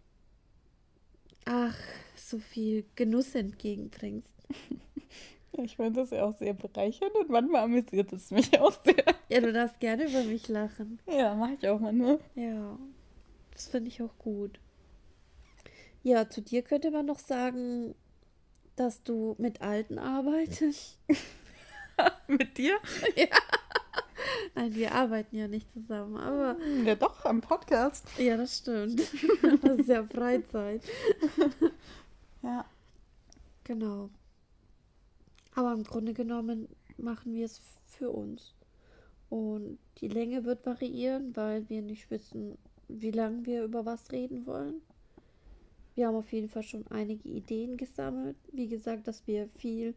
ach, 1.47 1.79
so 2.17 2.39
viel 2.39 2.85
Genuss 2.97 3.35
entgegenbringst. 3.35 4.29
Ja, 4.49 4.57
Ich 5.65 5.77
finde 5.77 6.01
das 6.03 6.11
ja 6.11 6.25
auch 6.25 6.37
sehr 6.37 6.53
bereichernd 6.53 7.15
und 7.15 7.31
manchmal 7.31 7.63
amüsiert 7.65 8.13
es 8.13 8.31
mich 8.31 8.59
auch 8.61 8.75
sehr. 8.85 9.05
Ja, 9.31 9.41
du 9.41 9.53
darfst 9.53 9.81
gerne 9.81 10.05
über 10.07 10.23
mich 10.25 10.49
lachen. 10.49 10.99
Ja, 11.07 11.35
mache 11.35 11.55
ich 11.59 11.67
auch 11.69 11.81
manchmal. 11.81 12.19
Ja, 12.35 12.79
das 13.53 13.67
finde 13.69 13.89
ich 13.89 14.03
auch 14.03 14.17
gut. 14.19 14.61
Ja, 16.03 16.29
zu 16.29 16.43
dir 16.43 16.61
könnte 16.63 16.91
man 16.91 17.07
noch 17.07 17.19
sagen, 17.19 17.95
dass 18.77 19.03
du 19.03 19.35
mit 19.39 19.63
Alten 19.63 19.99
arbeitest. 19.99 20.99
Mit 22.29 22.59
dir? 22.59 22.77
Nein, 24.55 24.75
wir 24.75 24.93
arbeiten 24.95 25.35
ja 25.35 25.49
nicht 25.49 25.73
zusammen, 25.73 26.17
aber 26.19 26.57
Ja, 26.85 26.95
doch, 26.95 27.25
am 27.25 27.41
Podcast. 27.41 28.07
ja, 28.19 28.37
das 28.37 28.59
stimmt. 28.59 29.01
Das 29.63 29.79
ist 29.79 29.89
ja 29.89 30.05
Freizeit. 30.05 30.83
Ja. 32.43 32.67
Genau. 33.65 34.11
Aber 35.57 35.73
im 35.73 35.85
Grunde 35.85 36.13
genommen 36.13 36.69
machen 36.99 37.35
wir 37.35 37.47
es 37.47 37.61
für 37.87 38.11
uns. 38.11 38.55
Und 39.31 39.79
die 39.99 40.09
Länge 40.09 40.45
wird 40.45 40.67
variieren, 40.67 41.35
weil 41.35 41.69
wir 41.71 41.81
nicht 41.81 42.11
wissen, 42.11 42.59
wie 42.89 43.11
lange 43.11 43.47
wir 43.47 43.65
über 43.65 43.87
was 43.87 44.13
reden 44.13 44.47
wollen. 44.47 44.83
Wir 45.95 46.07
haben 46.07 46.17
auf 46.17 46.31
jeden 46.31 46.51
Fall 46.51 46.63
schon 46.63 46.87
einige 46.89 47.27
Ideen 47.27 47.79
gesammelt. 47.79 48.37
Wie 48.53 48.69
gesagt, 48.69 49.09
dass 49.09 49.27
wir 49.27 49.49
viel, 49.57 49.95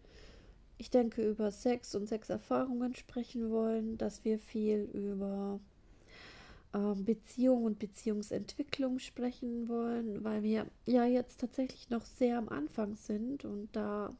ich 0.78 0.89
denke, 0.89 1.30
über 1.30 1.51
Sex 1.51 1.94
und 1.94 2.08
Sexerfahrungen 2.08 2.96
sprechen 2.96 3.51
wollen, 3.51 3.98
dass 3.98 4.24
wir 4.24 4.39
viel 4.39 4.89
über 4.94 5.60
ähm, 6.74 7.04
Beziehung 7.04 7.66
und 7.66 7.80
Beziehungsentwicklung 7.80 9.00
sprechen 9.00 9.68
wollen, 9.68 10.24
weil 10.24 10.42
wir 10.42 10.68
ja 10.86 11.04
jetzt 11.04 11.42
tatsächlich 11.42 11.89
noch 11.89 12.06
sehr 12.06 12.38
am 12.38 12.48
Anfang 12.48 12.96
sind 12.96 13.44
und 13.44 13.68
da 13.74 14.16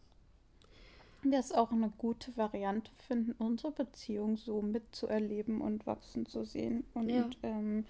Wir 1.22 1.40
es 1.40 1.52
auch 1.52 1.72
eine 1.72 1.90
gute 1.98 2.36
Variante 2.38 2.92
finden, 3.08 3.34
unsere 3.38 3.72
Beziehung 3.72 4.38
so 4.38 4.62
mitzuerleben 4.62 5.62
und 5.62 5.86
wachsen 5.86 6.26
zu 6.26 6.44
sehen. 6.46 6.86
Und 6.94 7.10
Ja. 7.10 7.30
ähm, 7.44 7.86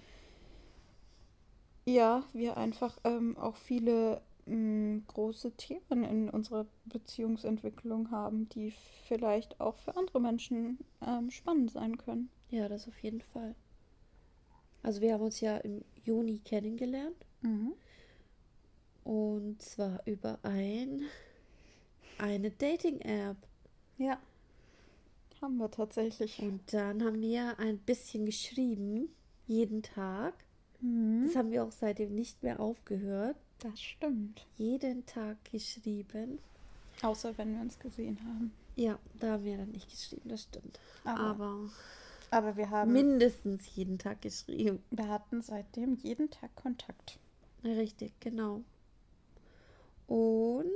ja, 1.86 2.24
wir 2.32 2.56
einfach 2.56 2.98
ähm, 3.04 3.36
auch 3.36 3.56
viele 3.56 4.20
ähm, 4.46 5.04
große 5.06 5.52
Themen 5.52 6.04
in 6.04 6.28
unserer 6.30 6.66
Beziehungsentwicklung 6.86 8.10
haben, 8.10 8.48
die 8.48 8.72
vielleicht 9.06 9.60
auch 9.60 9.76
für 9.76 9.96
andere 9.96 10.20
Menschen 10.20 10.78
ähm, 11.06 11.30
spannend 11.30 11.70
sein 11.70 11.96
können. 11.98 12.30
Ja, 12.50 12.68
das 12.68 12.88
auf 12.88 12.98
jeden 13.02 13.20
Fall. 13.20 13.54
Also 14.82 15.00
wir 15.00 15.14
haben 15.14 15.22
uns 15.22 15.40
ja 15.40 15.56
im 15.58 15.84
Juni 16.04 16.38
kennengelernt 16.38 17.16
und 19.04 19.60
zwar 19.60 20.00
über 20.06 20.38
ein 20.42 21.02
eine 22.20 22.50
Dating-App. 22.50 23.36
Ja. 23.98 24.18
Haben 25.40 25.56
wir 25.56 25.70
tatsächlich. 25.70 26.38
Und 26.40 26.60
dann 26.72 27.02
haben 27.02 27.20
wir 27.20 27.58
ein 27.58 27.78
bisschen 27.78 28.26
geschrieben, 28.26 29.08
jeden 29.46 29.82
Tag. 29.82 30.34
Mhm. 30.80 31.24
Das 31.26 31.36
haben 31.36 31.50
wir 31.50 31.64
auch 31.64 31.72
seitdem 31.72 32.14
nicht 32.14 32.42
mehr 32.42 32.60
aufgehört. 32.60 33.36
Das 33.60 33.80
stimmt. 33.80 34.46
Jeden 34.56 35.04
Tag 35.06 35.36
geschrieben. 35.50 36.38
Außer 37.02 37.36
wenn 37.38 37.54
wir 37.54 37.60
uns 37.62 37.78
gesehen 37.78 38.18
haben. 38.24 38.52
Ja, 38.76 38.98
da 39.18 39.32
haben 39.32 39.44
wir 39.44 39.56
dann 39.56 39.70
nicht 39.70 39.90
geschrieben, 39.90 40.28
das 40.28 40.42
stimmt. 40.44 40.78
Aber, 41.04 41.20
Aber 41.22 41.70
aber 42.30 42.56
wir 42.56 42.70
haben. 42.70 42.92
mindestens 42.92 43.74
jeden 43.74 43.98
Tag 43.98 44.22
geschrieben. 44.22 44.82
wir 44.90 45.08
hatten 45.08 45.42
seitdem 45.42 45.96
jeden 45.96 46.30
Tag 46.30 46.54
Kontakt. 46.54 47.18
Richtig, 47.64 48.12
genau. 48.20 48.62
Und 50.06 50.66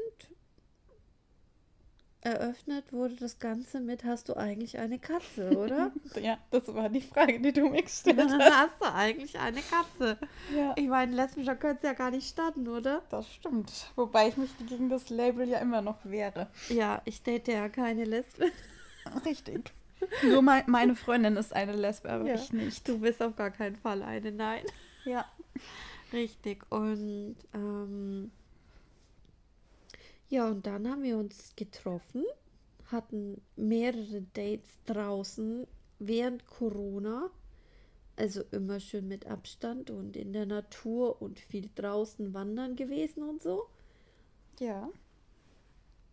eröffnet 2.25 2.93
wurde 2.93 3.15
das 3.17 3.39
Ganze 3.39 3.81
mit, 3.81 4.03
hast 4.05 4.29
du 4.29 4.37
eigentlich 4.37 4.79
eine 4.79 4.99
Katze, 4.99 5.57
oder? 5.57 5.93
Ja, 6.21 6.39
das 6.51 6.73
war 6.75 6.89
die 6.89 7.01
Frage, 7.01 7.39
die 7.41 7.53
du 7.53 7.69
mir 7.69 7.83
gestellt 7.83 8.19
hast. 8.39 8.41
hast 8.55 8.81
du 8.81 8.93
eigentlich 8.93 9.39
eine 9.39 9.61
Katze? 9.61 10.19
Ja, 10.57 10.73
Ich 10.77 10.89
meine, 10.89 11.15
lesbischer 11.15 11.55
könnte 11.57 11.77
es 11.79 11.83
ja 11.83 11.93
gar 11.93 12.11
nicht 12.11 12.29
starten, 12.29 12.67
oder? 12.69 13.03
das 13.11 13.31
stimmt. 13.33 13.71
Wobei 13.97 14.29
ich 14.29 14.37
mich 14.37 14.51
gegen 14.67 14.89
das 14.89 15.11
Label 15.11 15.49
ja 15.49 15.59
immer 15.59 15.83
noch 15.83 15.99
wehre. 16.05 16.49
Ja, 16.69 17.03
ich 17.05 17.23
date 17.23 17.49
ja 17.49 17.69
keine 17.69 18.05
Lesbe. 18.05 18.47
Richtig. 19.25 19.73
Nur 20.23 20.43
mein, 20.43 20.65
meine 20.67 20.97
Freundin 20.97 21.37
ist 21.37 21.55
eine 21.55 21.73
Lesbe, 21.73 22.11
aber 22.11 22.27
Ja. 22.27 22.35
ich 22.35 22.53
nicht. 22.53 22.87
Du 22.89 22.99
bist 22.99 23.23
auf 23.23 23.37
gar 23.37 23.51
keinen 23.51 23.77
Fall 23.77 24.03
eine, 24.03 24.33
nein. 24.33 24.63
Ja. 25.05 25.25
Richtig. 26.13 26.65
Und 26.71 27.37
ähm, 27.55 28.31
ja, 30.29 30.49
und 30.49 30.67
dann 30.67 30.89
haben 30.91 31.03
wir 31.03 31.19
uns 31.19 31.55
getroffen, 31.57 32.25
hatten 32.87 33.41
mehrere 33.57 34.23
Dates 34.35 34.79
draußen 34.87 35.67
während 35.99 36.47
Corona. 36.47 37.31
Also 38.17 38.43
immer 38.53 38.81
schön 38.81 39.09
mit 39.09 39.27
Abstand 39.27 39.91
und 39.91 40.17
in 40.17 40.33
der 40.33 40.47
Natur 40.47 41.21
und 41.23 41.41
viel 41.41 41.71
draußen 41.75 42.35
wandern 42.35 42.77
gewesen 42.77 43.23
und 43.29 43.43
so. 43.43 43.69
Ja. 44.61 44.89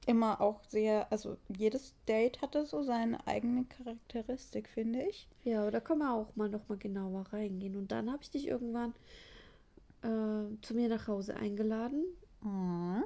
immer 0.05 0.41
auch 0.41 0.63
sehr, 0.63 1.11
also 1.11 1.37
jedes 1.47 1.93
Date 2.07 2.41
hatte 2.41 2.65
so 2.65 2.83
seine 2.83 3.25
eigene 3.27 3.65
Charakteristik, 3.65 4.67
finde 4.69 5.03
ich. 5.03 5.27
Ja, 5.43 5.61
aber 5.61 5.71
da 5.71 5.79
können 5.79 5.99
wir 6.01 6.13
auch 6.13 6.35
mal 6.35 6.49
noch 6.49 6.67
mal 6.69 6.77
genauer 6.77 7.25
reingehen. 7.31 7.75
Und 7.77 7.91
dann 7.91 8.11
habe 8.11 8.23
ich 8.23 8.31
dich 8.31 8.47
irgendwann 8.47 8.93
äh, 10.03 10.45
zu 10.61 10.73
mir 10.75 10.89
nach 10.89 11.07
Hause 11.07 11.35
eingeladen. 11.35 12.05
Mhm. 12.41 13.03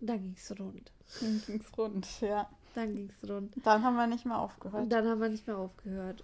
Dann 0.00 0.22
ging 0.22 0.34
es 0.36 0.50
rund. 0.58 0.92
Dann 1.20 1.42
ging's 1.46 1.76
rund, 1.78 2.20
ja. 2.20 2.48
Dann 2.74 2.94
ging 2.94 3.10
es 3.10 3.28
rund. 3.28 3.54
Dann 3.64 3.82
haben 3.82 3.96
wir 3.96 4.06
nicht 4.06 4.24
mehr 4.24 4.36
Und 4.36 4.42
aufgehört. 4.44 4.92
dann 4.92 5.06
haben 5.08 5.20
wir 5.20 5.28
nicht 5.28 5.46
mehr 5.46 5.58
aufgehört. 5.58 6.22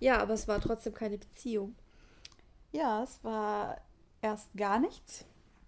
Ja, 0.00 0.18
aber 0.20 0.34
es 0.34 0.46
war 0.46 0.60
trotzdem 0.60 0.94
keine 0.94 1.18
Beziehung. 1.18 1.74
Ja, 2.72 3.02
es 3.02 3.22
war 3.24 3.80
erst 4.22 4.54
gar 4.56 4.78
nichts. 4.78 5.24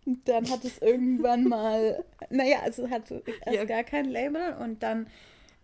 Und 0.06 0.28
dann 0.28 0.48
hat 0.48 0.64
es 0.64 0.78
irgendwann 0.78 1.44
mal, 1.44 2.04
naja, 2.30 2.60
also 2.62 2.84
es 2.84 2.90
hatte 2.90 3.22
erst 3.44 3.56
Ja. 3.56 3.64
gar 3.64 3.82
kein 3.84 4.04
Label 4.06 4.54
und 4.60 4.82
dann 4.82 5.08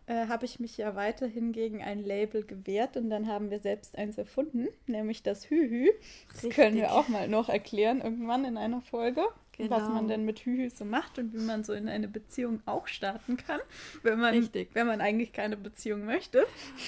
äh, 0.06 0.26
habe 0.28 0.44
ich 0.44 0.60
mich 0.60 0.76
ja 0.76 0.94
weiterhin 0.94 1.52
gegen 1.52 1.82
ein 1.82 2.02
Label 2.02 2.44
gewehrt 2.44 2.96
und 2.96 3.10
dann 3.10 3.26
haben 3.28 3.50
wir 3.50 3.60
selbst 3.60 3.96
eins 3.98 4.18
erfunden, 4.18 4.68
nämlich 4.86 5.22
das 5.22 5.48
Hühü. 5.50 5.90
Das 6.32 6.36
Richtig. 6.44 6.54
können 6.54 6.76
wir 6.76 6.92
auch 6.92 7.08
mal 7.08 7.28
noch 7.28 7.48
erklären 7.48 8.00
irgendwann 8.00 8.44
in 8.44 8.56
einer 8.56 8.82
Folge, 8.82 9.24
was 9.58 9.82
Genau. 9.82 9.94
man 9.94 10.08
denn 10.08 10.24
mit 10.24 10.40
Hühü 10.40 10.70
so 10.70 10.84
macht 10.84 11.18
und 11.18 11.32
wie 11.34 11.38
man 11.38 11.64
so 11.64 11.72
in 11.72 11.88
eine 11.88 12.08
Beziehung 12.08 12.60
auch 12.66 12.86
starten 12.86 13.36
kann, 13.36 13.60
wenn 14.02 14.18
man, 14.18 14.34
Richtig. 14.34 14.70
wenn 14.74 14.86
man 14.86 15.00
eigentlich 15.00 15.32
keine 15.32 15.56
Beziehung 15.56 16.04
möchte. 16.04 16.46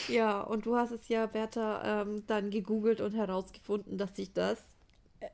Ja, 0.08 0.40
und 0.40 0.66
du 0.66 0.76
hast 0.76 0.90
es 0.90 1.08
ja, 1.08 1.26
Bertha, 1.26 2.02
ähm, 2.02 2.24
dann 2.26 2.50
gegoogelt 2.50 3.00
und 3.00 3.14
herausgefunden, 3.14 3.98
dass 3.98 4.14
sich 4.16 4.32
das 4.32 4.58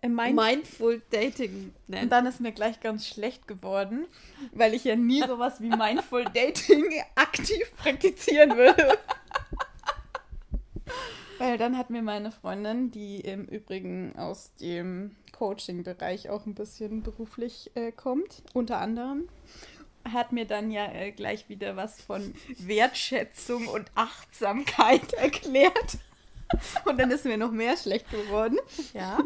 Äh, 0.01 0.09
Mein 0.09 0.35
Mindful 0.35 1.03
Dating 1.11 1.73
Und 1.87 1.89
nennt. 1.89 2.11
dann 2.13 2.25
ist 2.27 2.41
mir 2.41 2.53
gleich 2.53 2.81
ganz 2.81 3.07
schlecht 3.07 3.47
geworden, 3.47 4.07
weil 4.53 4.73
ich 4.73 4.85
ja 4.85 4.97
nie 4.97 5.21
sowas 5.21 5.61
wie 5.61 5.69
Mindful 5.69 6.25
Dating 6.35 6.87
aktiv 7.17 7.71
praktizieren 7.77 8.57
würde. 8.57 8.97
Weil 11.39 11.59
dann 11.59 11.77
hat 11.77 11.91
mir 11.91 12.03
meine 12.03 12.31
Freundin, 12.31 12.91
die 12.91 13.21
im 13.21 13.45
Übrigen 13.45 14.17
aus 14.17 14.55
dem 14.57 15.17
Coaching-Bereich 15.33 16.31
auch 16.31 16.47
ein 16.47 16.55
bisschen 16.55 17.03
beruflich 17.03 17.71
äh, 17.75 17.93
kommt, 17.93 18.43
unter 18.53 18.79
anderem, 18.79 19.29
hat 20.11 20.33
mir 20.33 20.45
dann 20.45 20.71
ja 20.71 20.87
äh, 20.93 21.13
gleich 21.13 21.49
wieder 21.49 21.77
was 21.77 22.01
von 22.01 22.35
Wertschätzung 22.59 23.69
und 23.69 23.91
Achtsamkeit 23.95 25.13
erklärt. 25.15 25.99
Und 26.85 27.01
dann 27.01 27.11
ist 27.11 27.25
mir 27.25 27.39
noch 27.39 27.51
mehr 27.51 27.77
schlecht 27.77 28.11
geworden. 28.11 28.59
Ja. 28.93 29.19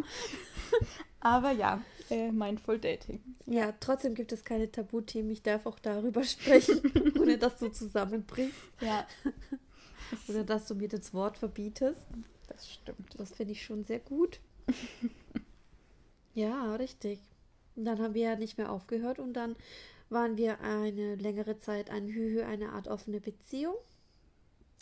Aber 1.20 1.50
ja, 1.50 1.82
äh, 2.10 2.30
Mindful 2.30 2.78
Dating. 2.78 3.20
Ja, 3.46 3.72
trotzdem 3.80 4.14
gibt 4.14 4.32
es 4.32 4.44
keine 4.44 4.70
Tabuthemen. 4.70 5.30
Ich 5.30 5.42
darf 5.42 5.66
auch 5.66 5.78
darüber 5.78 6.22
sprechen, 6.24 6.80
ohne 7.20 7.38
dass 7.38 7.58
du 7.58 7.68
zusammenbrichst 7.68 8.54
Ja, 8.80 9.06
oder 10.28 10.44
dass 10.44 10.66
du 10.66 10.74
mir 10.74 10.88
das 10.88 11.14
Wort 11.14 11.38
verbietest. 11.38 12.06
das 12.48 12.70
stimmt. 12.70 13.18
Das 13.18 13.32
finde 13.32 13.52
ich 13.52 13.64
schon 13.64 13.84
sehr 13.84 14.00
gut. 14.00 14.40
ja, 16.34 16.74
richtig. 16.76 17.20
Und 17.76 17.84
dann 17.84 18.00
haben 18.00 18.14
wir 18.14 18.30
ja 18.30 18.36
nicht 18.36 18.58
mehr 18.58 18.72
aufgehört 18.72 19.18
und 19.18 19.34
dann 19.34 19.56
waren 20.10 20.36
wir 20.36 20.60
eine 20.60 21.16
längere 21.16 21.58
Zeit 21.58 21.90
ein 21.90 22.08
Hühü, 22.08 22.42
eine 22.42 22.70
Art 22.70 22.88
offene 22.88 23.20
Beziehung. 23.20 23.76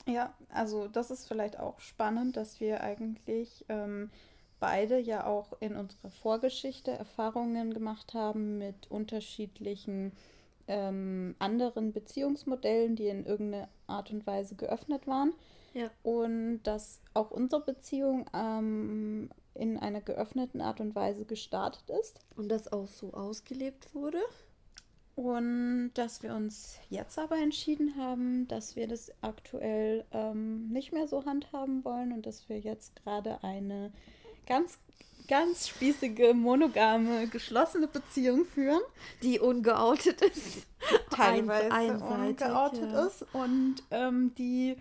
Ja, 0.06 0.35
also 0.50 0.88
das 0.88 1.11
ist 1.11 1.26
vielleicht 1.26 1.59
auch 1.59 1.80
spannend, 1.80 2.37
dass 2.37 2.61
wir 2.61 2.80
eigentlich 2.80 3.64
ähm, 3.68 4.11
beide 4.61 4.99
ja 4.99 5.26
auch 5.26 5.52
in 5.61 5.75
unserer 5.76 6.11
Vorgeschichte 6.11 6.92
Erfahrungen 6.92 7.75
gemacht 7.75 8.14
haben 8.14 8.59
mit 8.59 8.90
unterschiedlichen 8.90 10.12
ähm, 10.69 11.35
anderen 11.39 11.93
Beziehungsmodellen, 11.93 12.97
die 12.97 13.09
in 13.09 13.27
irgendeiner 13.27 13.69
Art 13.87 14.11
und 14.11 14.27
Weise 14.27 14.55
geöffnet 14.55 15.07
waren. 15.07 15.33
Ja. 15.75 15.91
Und 16.03 16.63
dass 16.63 17.00
auch 17.15 17.31
unsere 17.31 17.63
Beziehung 17.63 18.26
ähm, 18.35 19.31
in 19.55 19.79
einer 19.79 20.00
geöffneten 20.00 20.61
Art 20.61 20.81
und 20.81 20.95
Weise 20.95 21.25
gestartet 21.25 21.91
ist. 22.00 22.21
Und 22.37 22.49
das 22.49 22.73
auch 22.73 22.87
so 22.87 23.13
ausgelebt 23.13 23.95
wurde. 23.95 24.21
Und 25.17 25.93
dass 25.95 26.23
wir 26.23 26.35
uns 26.35 26.79
jetzt 26.91 27.19
aber 27.19 27.39
entschieden 27.39 27.97
haben, 27.97 28.47
dass 28.49 28.76
wir 28.76 28.87
das 28.87 29.11
aktuell 29.23 30.05
ähm, 30.13 30.69
nicht 30.69 30.93
mehr 30.93 31.09
so 31.09 31.25
handhaben 31.25 31.87
wollen 31.87 32.13
und 32.13 32.26
dass 32.26 32.50
wir 32.50 32.59
jetzt 32.59 32.95
gerade 32.97 33.43
eine 33.43 33.93
ganz, 34.47 34.79
ganz 35.26 35.69
spießige, 35.69 36.34
monogame, 36.34 37.26
geschlossene 37.28 37.86
Beziehung 37.86 38.45
führen. 38.45 38.82
Die 39.23 39.39
ungeoutet 39.39 40.23
ist. 40.23 40.67
Teilweise 41.10 41.73
Eins- 41.73 42.02
ungeoutet 42.02 42.93
ja. 42.93 43.06
ist 43.06 43.26
und 43.32 43.76
ähm, 43.91 44.34
die 44.36 44.76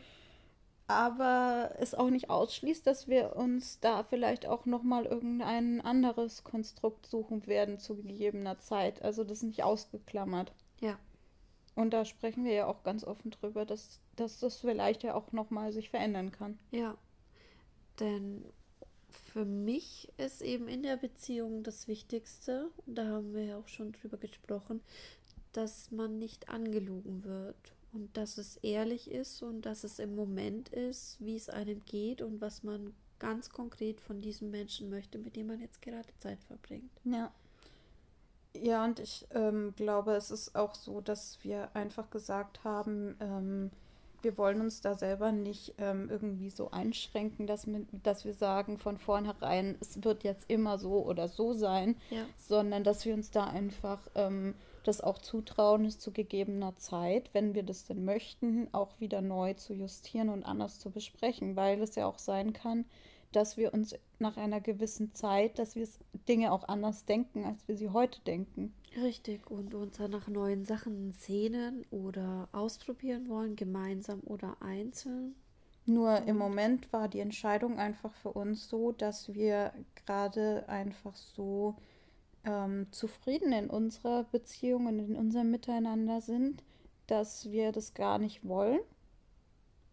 aber 0.88 1.72
es 1.80 1.96
auch 1.96 2.12
nicht 2.12 2.30
ausschließt, 2.30 2.86
dass 2.86 3.08
wir 3.08 3.36
uns 3.36 3.80
da 3.80 4.04
vielleicht 4.04 4.46
auch 4.46 4.66
nochmal 4.68 5.06
irgendein 5.06 5.82
anderes 5.82 6.44
Konstrukt 6.44 7.08
suchen 7.08 7.48
werden 7.48 7.80
zu 7.80 7.96
gegebener 7.96 8.60
Zeit. 8.60 9.02
Also 9.02 9.24
das 9.24 9.40
ist 9.40 9.44
nicht 9.44 9.64
ausgeklammert. 9.64 10.54
Ja. 10.82 11.00
Und 11.74 11.92
da 11.92 12.06
sprechen 12.06 12.46
wir 12.46 12.54
ja 12.54 12.68
auch 12.68 12.84
ganz 12.84 13.04
offen 13.04 13.32
drüber, 13.32 13.66
dass, 13.66 14.00
dass 14.16 14.40
das 14.40 14.58
vielleicht 14.58 15.02
ja 15.02 15.16
auch 15.16 15.32
nochmal 15.32 15.74
sich 15.74 15.90
verändern 15.90 16.32
kann. 16.32 16.60
Ja, 16.72 16.96
denn 18.00 18.46
für 19.16 19.46
mich 19.46 20.12
ist 20.18 20.42
eben 20.42 20.68
in 20.68 20.84
der 20.84 20.98
Beziehung 20.98 21.64
das 21.64 21.88
Wichtigste, 21.88 22.70
und 22.86 22.96
da 22.96 23.06
haben 23.06 23.34
wir 23.34 23.44
ja 23.44 23.58
auch 23.58 23.68
schon 23.68 23.92
drüber 23.92 24.18
gesprochen, 24.18 24.82
dass 25.54 25.92
man 25.92 26.20
nicht 26.20 26.50
angelogen 26.50 27.24
wird 27.24 27.76
und 27.94 28.16
dass 28.18 28.38
es 28.38 28.58
ehrlich 28.58 29.10
ist 29.10 29.42
und 29.42 29.66
dass 29.66 29.84
es 29.84 30.00
im 30.00 30.16
Moment 30.16 30.70
ist, 30.70 31.18
wie 31.20 31.36
es 31.36 31.50
einem 31.50 31.84
geht 31.86 32.22
und 32.22 32.42
was 32.42 32.64
man 32.64 32.94
ganz 33.20 33.50
konkret 33.50 34.02
von 34.02 34.22
diesem 34.22 34.52
Menschen 34.52 34.90
möchte, 34.90 35.18
mit 35.18 35.36
dem 35.36 35.48
man 35.48 35.62
jetzt 35.62 35.82
gerade 35.82 36.10
Zeit 36.20 36.44
verbringt. 36.44 36.92
Ja. 37.06 37.32
Ja, 38.62 38.86
und 38.86 39.00
ich 39.00 39.28
ähm, 39.32 39.74
glaube, 39.76 40.14
es 40.14 40.32
ist 40.32 40.56
auch 40.56 40.76
so, 40.76 41.02
dass 41.02 41.44
wir 41.44 41.76
einfach 41.76 42.10
gesagt 42.10 42.64
haben, 42.64 43.16
ähm, 43.20 43.72
wir 44.26 44.38
wollen 44.38 44.60
uns 44.60 44.82
da 44.82 44.96
selber 44.96 45.32
nicht 45.32 45.76
ähm, 45.78 46.10
irgendwie 46.10 46.50
so 46.50 46.72
einschränken, 46.72 47.48
dass, 47.48 47.66
wir- 47.68 47.86
dass 48.04 48.26
wir 48.26 48.34
sagen 48.34 48.78
von 48.78 48.98
vornherein, 48.98 49.78
es 49.80 50.04
wird 50.04 50.24
jetzt 50.26 50.50
immer 50.50 50.78
so 50.78 51.06
oder 51.06 51.28
so 51.30 51.54
sein, 51.54 51.96
Ja. 52.10 52.26
sondern 52.38 52.84
dass 52.84 53.06
wir 53.06 53.14
uns 53.14 53.32
da 53.32 53.46
einfach 53.46 54.00
ähm, 54.16 54.56
das 54.84 55.00
auch 55.02 55.20
zutrauen, 55.20 55.86
es 55.86 55.98
zu 56.00 56.12
gegebener 56.12 56.76
Zeit, 56.78 57.30
wenn 57.34 57.54
wir 57.56 57.64
das 57.64 57.86
denn 57.86 58.04
möchten, 58.04 58.68
auch 58.74 59.00
wieder 59.00 59.22
neu 59.22 59.54
zu 59.54 59.74
justieren 59.74 60.30
und 60.30 60.44
anders 60.44 60.80
zu 60.80 60.90
besprechen, 60.92 61.56
weil 61.56 61.82
es 61.82 61.96
ja 61.96 62.06
auch 62.08 62.20
sein 62.20 62.52
kann, 62.54 62.86
dass 63.32 63.58
wir 63.58 63.74
uns 63.74 63.96
nach 64.20 64.38
einer 64.38 64.62
gewissen 64.62 65.14
Zeit, 65.14 65.60
dass 65.60 65.76
wir 65.76 65.88
Dinge 66.28 66.52
auch 66.52 66.68
anders 66.68 67.06
denken, 67.06 67.46
als 67.46 67.68
wir 67.68 67.76
sie 67.78 67.90
heute 67.90 68.22
denken. 68.22 68.74
Richtig, 68.96 69.52
und 69.52 69.74
uns 69.74 69.98
dann 69.98 70.12
nach 70.12 70.28
neuen 70.28 70.64
Sachen 70.64 71.12
sehnen 71.12 71.86
oder 71.92 72.48
ausprobieren 72.54 73.28
wollen, 73.28 73.56
gemeinsam 73.56 74.22
oder 74.22 74.56
einzeln. 74.62 75.36
Nur 75.86 76.24
im 76.24 76.38
Moment 76.38 76.92
war 76.94 77.10
die 77.10 77.20
Entscheidung 77.20 77.78
einfach 77.78 78.14
für 78.16 78.32
uns 78.32 78.70
so, 78.70 78.92
dass 78.94 79.34
wir 79.34 79.74
gerade 79.96 80.68
einfach 80.70 81.16
so 81.16 81.76
ähm, 82.46 82.88
zufrieden 82.92 83.52
in 83.52 83.70
unserer 83.70 84.24
Beziehung 84.24 84.88
und 84.88 85.00
in 85.00 85.16
unserem 85.16 85.52
Miteinander 85.52 86.22
sind, 86.22 86.64
dass 87.08 87.52
wir 87.52 87.72
das 87.72 87.94
gar 87.94 88.18
nicht 88.18 88.48
wollen, 88.48 88.80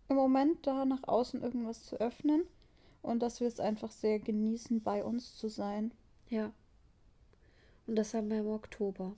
im 0.08 0.16
Moment 0.16 0.66
da 0.66 0.84
nach 0.84 1.02
außen 1.08 1.42
irgendwas 1.42 1.84
zu 1.84 1.96
öffnen 1.96 2.44
und 3.02 3.20
dass 3.20 3.40
wir 3.40 3.48
es 3.48 3.60
einfach 3.60 3.90
sehr 3.90 4.18
genießen, 4.20 4.82
bei 4.82 5.04
uns 5.04 5.36
zu 5.36 5.48
sein. 5.48 5.92
Ja. 6.28 6.52
Und 7.86 7.96
das 7.96 8.14
haben 8.14 8.30
wir 8.30 8.40
im 8.40 8.48
Oktober. 8.48 9.14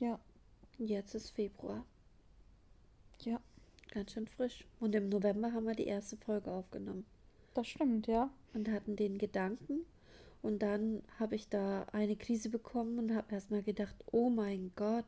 Ja, 0.00 0.18
Jetzt 0.78 1.14
ist 1.14 1.30
Februar. 1.30 1.84
ja, 3.20 3.40
Ganz 3.92 4.12
schön 4.12 4.26
frisch. 4.26 4.66
Und 4.80 4.94
im 4.94 5.08
November 5.08 5.52
haben 5.52 5.66
wir 5.66 5.74
die 5.74 5.86
erste 5.86 6.16
Folge 6.16 6.50
aufgenommen 6.50 7.04
das 7.54 7.68
stimmt, 7.68 8.08
ja. 8.08 8.30
und 8.52 8.68
hatten 8.68 8.96
den 8.96 9.18
Gedanken. 9.18 9.86
Und 10.42 10.60
dann 10.60 11.02
habe 11.18 11.36
ich 11.36 11.48
da 11.48 11.86
eine 11.92 12.16
Krise 12.16 12.50
bekommen 12.50 12.98
und 12.98 13.14
habe 13.14 13.32
erstmal 13.32 13.62
gedacht, 13.62 13.94
oh 14.12 14.28
mein 14.28 14.72
Gott, 14.76 15.06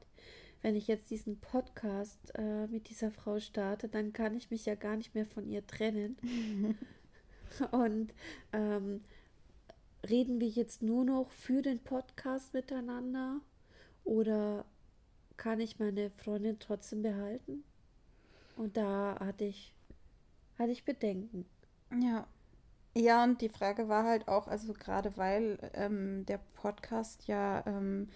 wenn 0.62 0.76
ich 0.76 0.87
jetzt 0.87 1.11
diesen 1.11 1.38
Podcast 1.38 2.32
äh, 2.37 2.66
mit 2.68 2.88
dieser 2.88 3.11
Frau 3.11 3.38
starte, 3.38 3.88
dann 3.88 4.12
kann 4.14 4.35
ich 4.37 4.50
mich 4.50 4.64
ja 4.64 4.74
gar 4.74 4.96
nicht 4.96 5.14
mehr 5.14 5.26
von 5.26 5.46
ihr 5.46 5.66
trennen. 5.66 6.16
Und 7.70 8.14
ähm, 8.52 9.02
reden 10.09 10.40
wir 10.40 10.49
jetzt 10.49 10.83
nur 10.83 11.05
noch 11.05 11.31
für 11.31 11.62
den 11.62 11.79
Podcast 11.79 12.55
miteinander 12.55 13.40
oder 14.05 14.64
kann 15.37 15.61
ich 15.61 15.79
meine 15.79 16.11
Freundin 16.11 16.59
trotzdem 16.59 17.03
behalten? 17.03 17.64
Und 18.57 18.77
da 18.77 19.16
hatte 19.21 19.45
ich, 19.45 19.75
hatte 20.59 20.73
ich 20.73 20.85
Bedenken. 20.85 21.45
Ja. 22.01 22.27
Ja, 22.97 23.25
und 23.25 23.42
die 23.42 23.51
Frage 23.51 23.90
war 23.90 24.05
halt 24.05 24.27
auch, 24.27 24.49
also 24.49 24.73
gerade 24.73 25.19
weil 25.19 25.59
ähm, 25.75 26.25
der 26.25 26.40
Podcast 26.55 27.27
ja 27.27 27.62
ähm, 27.66 28.09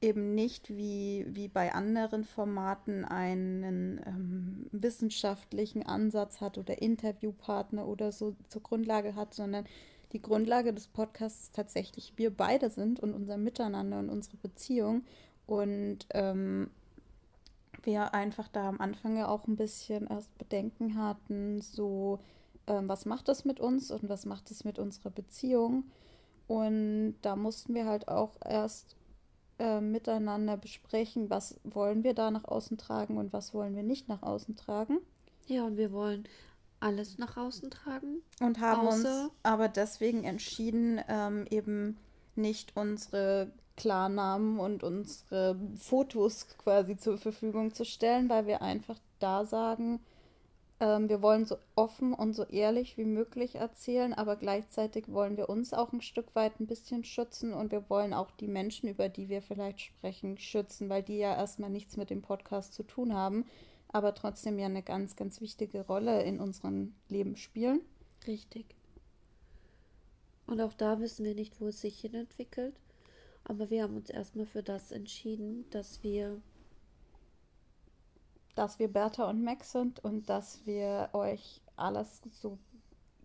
eben 0.00 0.34
nicht 0.34 0.70
wie, 0.70 1.26
wie 1.28 1.48
bei 1.48 1.74
anderen 1.74 2.24
Formaten 2.24 3.04
einen 3.04 4.00
ähm, 4.06 4.66
wissenschaftlichen 4.72 5.84
Ansatz 5.84 6.40
hat 6.40 6.56
oder 6.56 6.80
Interviewpartner 6.80 7.86
oder 7.86 8.12
so 8.12 8.34
zur 8.48 8.62
Grundlage 8.62 9.14
hat, 9.14 9.34
sondern 9.34 9.66
die 10.12 10.22
Grundlage 10.22 10.72
des 10.72 10.86
Podcasts 10.88 11.50
tatsächlich 11.52 12.12
wir 12.16 12.34
beide 12.34 12.70
sind 12.70 13.00
und 13.00 13.14
unser 13.14 13.36
Miteinander 13.36 13.98
und 13.98 14.08
unsere 14.08 14.36
Beziehung. 14.36 15.04
Und 15.46 16.06
ähm, 16.10 16.70
wir 17.82 18.14
einfach 18.14 18.48
da 18.48 18.68
am 18.68 18.80
Anfang 18.80 19.16
ja 19.16 19.28
auch 19.28 19.46
ein 19.46 19.56
bisschen 19.56 20.06
erst 20.06 20.36
Bedenken 20.38 20.98
hatten, 21.00 21.60
so 21.60 22.18
ähm, 22.66 22.88
was 22.88 23.06
macht 23.06 23.28
das 23.28 23.44
mit 23.44 23.60
uns 23.60 23.90
und 23.90 24.08
was 24.08 24.26
macht 24.26 24.50
es 24.50 24.64
mit 24.64 24.78
unserer 24.78 25.10
Beziehung. 25.10 25.84
Und 26.48 27.16
da 27.22 27.36
mussten 27.36 27.74
wir 27.74 27.86
halt 27.86 28.08
auch 28.08 28.36
erst 28.44 28.96
äh, 29.58 29.80
miteinander 29.80 30.56
besprechen, 30.56 31.30
was 31.30 31.58
wollen 31.64 32.04
wir 32.04 32.14
da 32.14 32.30
nach 32.30 32.44
außen 32.44 32.78
tragen 32.78 33.16
und 33.18 33.32
was 33.32 33.54
wollen 33.54 33.74
wir 33.74 33.82
nicht 33.82 34.08
nach 34.08 34.22
außen 34.22 34.56
tragen. 34.56 34.98
Ja, 35.46 35.64
und 35.64 35.76
wir 35.76 35.92
wollen 35.92 36.24
alles 36.80 37.18
nach 37.18 37.36
außen 37.36 37.70
tragen. 37.70 38.22
Und 38.40 38.60
haben 38.60 38.86
uns 38.86 39.06
aber 39.42 39.68
deswegen 39.68 40.24
entschieden, 40.24 41.00
ähm, 41.08 41.46
eben 41.50 41.98
nicht 42.34 42.76
unsere 42.76 43.50
Klarnamen 43.76 44.58
und 44.58 44.82
unsere 44.82 45.56
Fotos 45.78 46.46
quasi 46.58 46.96
zur 46.96 47.18
Verfügung 47.18 47.74
zu 47.74 47.84
stellen, 47.84 48.28
weil 48.28 48.46
wir 48.46 48.62
einfach 48.62 48.98
da 49.18 49.44
sagen, 49.44 50.00
ähm, 50.78 51.08
wir 51.08 51.22
wollen 51.22 51.46
so 51.46 51.56
offen 51.74 52.12
und 52.12 52.34
so 52.34 52.44
ehrlich 52.44 52.98
wie 52.98 53.04
möglich 53.04 53.54
erzählen, 53.54 54.12
aber 54.12 54.36
gleichzeitig 54.36 55.10
wollen 55.10 55.36
wir 55.36 55.48
uns 55.48 55.72
auch 55.72 55.92
ein 55.92 56.02
Stück 56.02 56.34
weit 56.34 56.60
ein 56.60 56.66
bisschen 56.66 57.04
schützen 57.04 57.54
und 57.54 57.72
wir 57.72 57.88
wollen 57.88 58.12
auch 58.12 58.30
die 58.32 58.48
Menschen, 58.48 58.88
über 58.88 59.08
die 59.08 59.28
wir 59.28 59.40
vielleicht 59.40 59.80
sprechen, 59.80 60.38
schützen, 60.38 60.88
weil 60.88 61.02
die 61.02 61.16
ja 61.16 61.34
erstmal 61.34 61.70
nichts 61.70 61.96
mit 61.96 62.10
dem 62.10 62.22
Podcast 62.22 62.74
zu 62.74 62.82
tun 62.82 63.14
haben, 63.14 63.46
aber 63.88 64.14
trotzdem 64.14 64.58
ja 64.58 64.66
eine 64.66 64.82
ganz, 64.82 65.16
ganz 65.16 65.40
wichtige 65.40 65.86
Rolle 65.86 66.22
in 66.22 66.40
unserem 66.40 66.94
Leben 67.08 67.36
spielen. 67.36 67.80
Richtig. 68.26 68.66
Und 70.46 70.60
auch 70.60 70.74
da 70.74 71.00
wissen 71.00 71.24
wir 71.24 71.34
nicht, 71.34 71.60
wo 71.60 71.68
es 71.68 71.80
sich 71.80 72.00
hin 72.00 72.14
entwickelt. 72.14 72.74
Aber 73.44 73.70
wir 73.70 73.82
haben 73.82 73.96
uns 73.96 74.10
erstmal 74.10 74.46
für 74.46 74.62
das 74.62 74.90
entschieden, 74.90 75.68
dass 75.70 76.02
wir 76.02 76.40
dass 78.56 78.78
wir 78.78 78.88
Bertha 78.88 79.28
und 79.28 79.44
Max 79.44 79.72
sind 79.72 80.02
und 80.02 80.28
dass 80.30 80.64
wir 80.66 81.10
euch 81.12 81.60
alles 81.76 82.22
so 82.32 82.58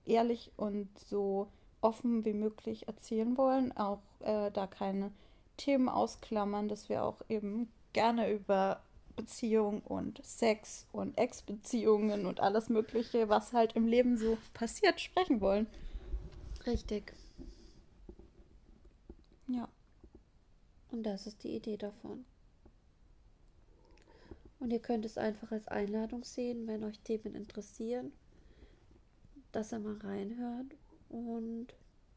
ehrlich 0.06 0.52
und 0.58 0.90
so 1.00 1.48
offen 1.80 2.26
wie 2.26 2.34
möglich 2.34 2.88
erzählen 2.88 3.38
wollen, 3.38 3.76
auch 3.76 4.02
äh, 4.20 4.52
da 4.52 4.68
keine 4.68 5.12
Themen 5.58 5.90
ausklammern, 5.90 6.68
dass 6.68 6.90
wir 6.90 7.04
auch 7.04 7.22
eben 7.30 7.72
gerne 7.94 8.32
über 8.32 8.82
Beziehung 9.16 9.82
und 9.82 10.24
Sex 10.26 10.88
und 10.92 11.18
Ex-Beziehungen 11.18 12.26
und 12.26 12.40
alles 12.40 12.70
Mögliche, 12.70 13.30
was 13.30 13.54
halt 13.54 13.74
im 13.74 13.88
Leben 13.88 14.18
so 14.18 14.38
passiert, 14.54 15.00
sprechen 15.00 15.42
wollen. 15.42 15.68
Richtig. 16.66 17.14
Ja. 19.48 19.68
Und 20.92 21.04
das 21.04 21.28
ist 21.28 21.44
die 21.44 21.56
Idee 21.56 21.78
davon. 21.78 22.26
Und 24.60 24.72
ihr 24.72 24.80
könnt 24.80 25.06
es 25.06 25.18
einfach 25.18 25.52
als 25.52 25.68
Einladung 25.68 26.24
sehen, 26.24 26.68
wenn 26.68 26.84
euch 26.84 27.00
Themen 27.00 27.34
interessieren, 27.34 28.12
dass 29.52 29.74
ihr 29.74 29.80
mal 29.80 29.98
reinhört 29.98 30.76
und 31.10 31.68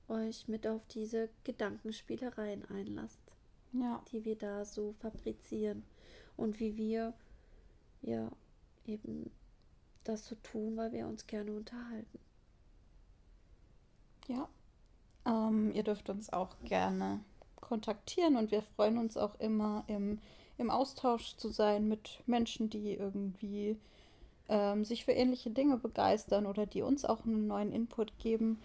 euch 0.08 0.46
mit 0.46 0.66
auf 0.66 0.86
diese 0.86 1.30
Gedankenspielereien 1.44 2.64
einlasst, 2.70 3.24
ja. 3.72 4.02
die 4.12 4.24
wir 4.24 4.36
da 4.36 4.64
so 4.64 4.92
fabrizieren 5.00 5.84
und 6.36 6.60
wie 6.60 6.76
wir 6.76 7.12
ja 8.02 8.30
eben 8.86 9.30
das 10.04 10.26
so 10.26 10.34
tun, 10.36 10.76
weil 10.76 10.92
wir 10.92 11.06
uns 11.06 11.26
gerne 11.26 11.52
unterhalten. 11.52 12.18
Ja, 14.26 14.48
ähm, 15.26 15.72
ihr 15.72 15.82
dürft 15.82 16.10
uns 16.10 16.32
auch 16.32 16.56
gerne 16.64 17.20
kontaktieren 17.60 18.36
und 18.36 18.50
wir 18.50 18.62
freuen 18.62 18.98
uns 18.98 19.16
auch 19.16 19.38
immer 19.40 19.84
im 19.86 20.18
im 20.58 20.70
Austausch 20.70 21.36
zu 21.36 21.48
sein 21.48 21.88
mit 21.88 22.20
Menschen, 22.26 22.70
die 22.70 22.94
irgendwie 22.94 23.76
ähm, 24.48 24.84
sich 24.84 25.04
für 25.04 25.12
ähnliche 25.12 25.50
Dinge 25.50 25.76
begeistern 25.76 26.46
oder 26.46 26.66
die 26.66 26.82
uns 26.82 27.04
auch 27.04 27.24
einen 27.24 27.46
neuen 27.46 27.72
Input 27.72 28.18
geben. 28.18 28.60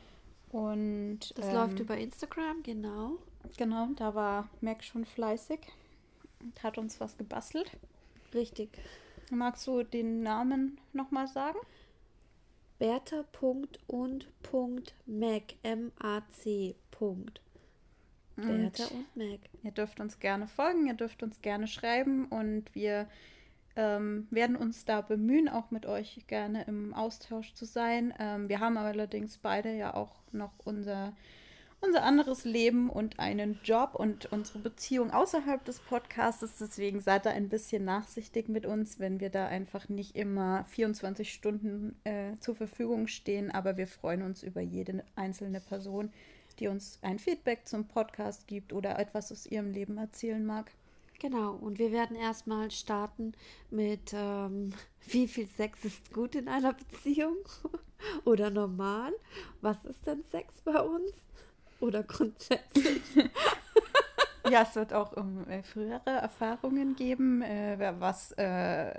Und 0.52 1.38
das 1.38 1.48
ähm, 1.48 1.56
läuft 1.56 1.80
über 1.80 1.98
Instagram, 1.98 2.64
genau. 2.64 3.14
Genau, 3.58 3.88
da 3.96 4.14
war 4.16 4.50
Mac 4.62 4.84
schon 4.84 5.06
fleißig 5.06 5.60
hat 6.62 6.78
uns 6.78 7.00
was 7.00 7.18
gebastelt. 7.18 7.72
Richtig. 8.34 8.70
Magst 9.32 9.68
du 9.68 9.84
den 9.84 10.24
Namen 10.24 10.80
nochmal 10.94 11.28
sagen? 11.28 11.60
Bertha.und.mac, 12.80 13.84
M-A-C. 15.64 16.76
Bertha 18.36 18.84
und 18.96 19.18
Mac. 19.18 19.40
Ihr 19.64 19.72
dürft 19.72 20.00
uns 20.00 20.20
gerne 20.20 20.48
folgen, 20.48 20.88
ihr 20.88 20.94
dürft 20.94 21.24
uns 21.24 21.42
gerne 21.42 21.68
schreiben 21.68 22.26
und 22.26 22.74
wir 22.74 23.08
ähm, 23.76 24.28
werden 24.32 24.56
uns 24.56 24.86
da 24.86 25.02
bemühen, 25.02 25.50
auch 25.50 25.72
mit 25.72 25.86
euch 25.86 26.26
gerne 26.28 26.64
im 26.64 26.94
Austausch 26.94 27.54
zu 27.54 27.66
sein. 27.66 28.14
Ähm, 28.20 28.50
wir 28.50 28.60
haben 28.60 28.78
allerdings 28.78 29.38
beide 29.38 29.74
ja 29.74 29.94
auch 29.94 30.16
noch 30.32 30.54
unser, 30.64 31.14
unser 31.82 32.04
anderes 32.04 32.44
Leben 32.44 32.90
und 32.90 33.20
einen 33.20 33.60
Job 33.64 33.96
und 33.96 34.32
unsere 34.32 34.60
Beziehung 34.60 35.12
außerhalb 35.12 35.64
des 35.64 35.80
Podcasts. 35.80 36.58
Deswegen 36.60 37.00
seid 37.00 37.26
da 37.26 37.32
ein 37.32 37.50
bisschen 37.50 37.86
nachsichtig 37.86 38.50
mit 38.50 38.66
uns, 38.66 39.00
wenn 39.00 39.20
wir 39.20 39.30
da 39.30 39.48
einfach 39.48 39.88
nicht 39.88 40.16
immer 40.16 40.66
24 40.66 41.32
Stunden 41.34 41.96
äh, 42.04 42.38
zur 42.40 42.56
Verfügung 42.56 43.08
stehen. 43.08 43.52
Aber 43.52 43.78
wir 43.78 43.88
freuen 43.88 44.24
uns 44.24 44.44
über 44.44 44.62
jede 44.62 45.04
einzelne 45.16 45.62
Person, 45.62 46.12
die 46.60 46.68
uns 46.68 47.00
ein 47.02 47.20
Feedback 47.20 47.68
zum 47.68 47.88
Podcast 47.88 48.48
gibt 48.48 48.74
oder 48.74 49.00
etwas 49.00 49.32
aus 49.32 49.46
ihrem 49.46 49.72
Leben 49.72 49.98
erzählen 49.98 50.46
mag. 50.46 50.72
Genau, 51.20 51.52
und 51.54 51.80
wir 51.80 51.92
werden 51.92 52.16
erstmal 52.16 52.72
starten 52.72 53.34
mit, 53.70 54.14
ähm, 54.14 54.74
wie 55.08 55.28
viel 55.28 55.48
Sex 55.48 55.84
ist 55.86 56.14
gut 56.14 56.36
in 56.36 56.48
einer 56.48 56.74
Beziehung 56.74 57.38
oder 58.26 58.50
normal? 58.50 59.14
Was 59.62 59.84
ist 59.86 60.06
denn 60.06 60.24
Sex 60.32 60.62
bei 60.62 60.80
uns? 60.80 61.12
Oder 61.80 62.04
grundsätzlich? 62.04 63.02
ja, 64.50 64.64
es 64.64 64.76
wird 64.76 64.94
auch 64.94 65.14
um 65.14 65.48
äh, 65.48 65.64
frühere 65.64 66.10
Erfahrungen 66.10 66.96
geben. 66.96 67.42
Äh, 67.42 67.96
was 68.00 68.32
äh, 68.34 68.94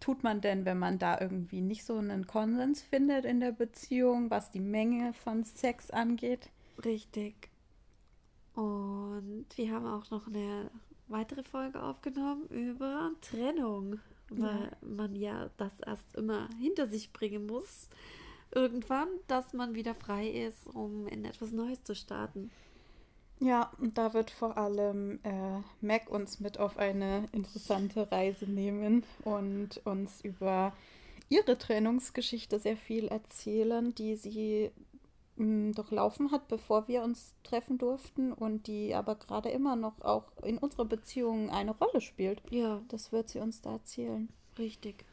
tut 0.00 0.22
man 0.22 0.40
denn, 0.40 0.64
wenn 0.64 0.78
man 0.78 0.98
da 0.98 1.20
irgendwie 1.20 1.60
nicht 1.60 1.84
so 1.84 1.96
einen 1.96 2.26
Konsens 2.26 2.82
findet 2.82 3.24
in 3.24 3.40
der 3.40 3.52
Beziehung, 3.52 4.30
was 4.30 4.50
die 4.50 4.60
Menge 4.60 5.12
von 5.12 5.44
Sex 5.44 5.90
angeht? 5.90 6.50
Richtig. 6.84 7.50
Und 8.54 9.46
wir 9.56 9.72
haben 9.72 9.86
auch 9.86 10.10
noch 10.10 10.26
eine 10.26 10.70
weitere 11.08 11.42
Folge 11.42 11.82
aufgenommen 11.82 12.46
über 12.48 13.12
Trennung, 13.20 14.00
weil 14.28 14.70
ja. 14.70 14.76
man 14.80 15.14
ja 15.14 15.50
das 15.56 15.78
erst 15.80 16.16
immer 16.16 16.48
hinter 16.58 16.86
sich 16.88 17.12
bringen 17.12 17.46
muss. 17.46 17.88
Irgendwann, 18.52 19.08
dass 19.26 19.52
man 19.52 19.74
wieder 19.74 19.94
frei 19.94 20.28
ist, 20.28 20.66
um 20.68 21.06
in 21.08 21.24
etwas 21.24 21.52
Neues 21.52 21.82
zu 21.84 21.94
starten. 21.94 22.50
Ja, 23.38 23.70
und 23.78 23.98
da 23.98 24.14
wird 24.14 24.30
vor 24.30 24.56
allem 24.56 25.20
äh, 25.22 25.60
Mac 25.82 26.08
uns 26.08 26.40
mit 26.40 26.58
auf 26.58 26.78
eine 26.78 27.26
interessante 27.32 28.10
Reise 28.10 28.46
nehmen 28.46 29.04
und 29.24 29.84
uns 29.84 30.22
über 30.22 30.72
ihre 31.28 31.58
Trennungsgeschichte 31.58 32.58
sehr 32.58 32.76
viel 32.76 33.08
erzählen, 33.08 33.94
die 33.94 34.16
sie 34.16 34.70
durchlaufen 35.36 36.30
hat, 36.32 36.48
bevor 36.48 36.88
wir 36.88 37.02
uns 37.02 37.34
treffen 37.42 37.76
durften 37.76 38.32
und 38.32 38.66
die 38.66 38.94
aber 38.94 39.16
gerade 39.16 39.50
immer 39.50 39.76
noch 39.76 40.00
auch 40.00 40.32
in 40.42 40.56
unserer 40.56 40.86
Beziehung 40.86 41.50
eine 41.50 41.72
Rolle 41.72 42.00
spielt. 42.00 42.40
Ja. 42.50 42.80
Das 42.88 43.12
wird 43.12 43.28
sie 43.28 43.40
uns 43.40 43.60
da 43.60 43.72
erzählen. 43.72 44.30
Richtig. 44.58 45.04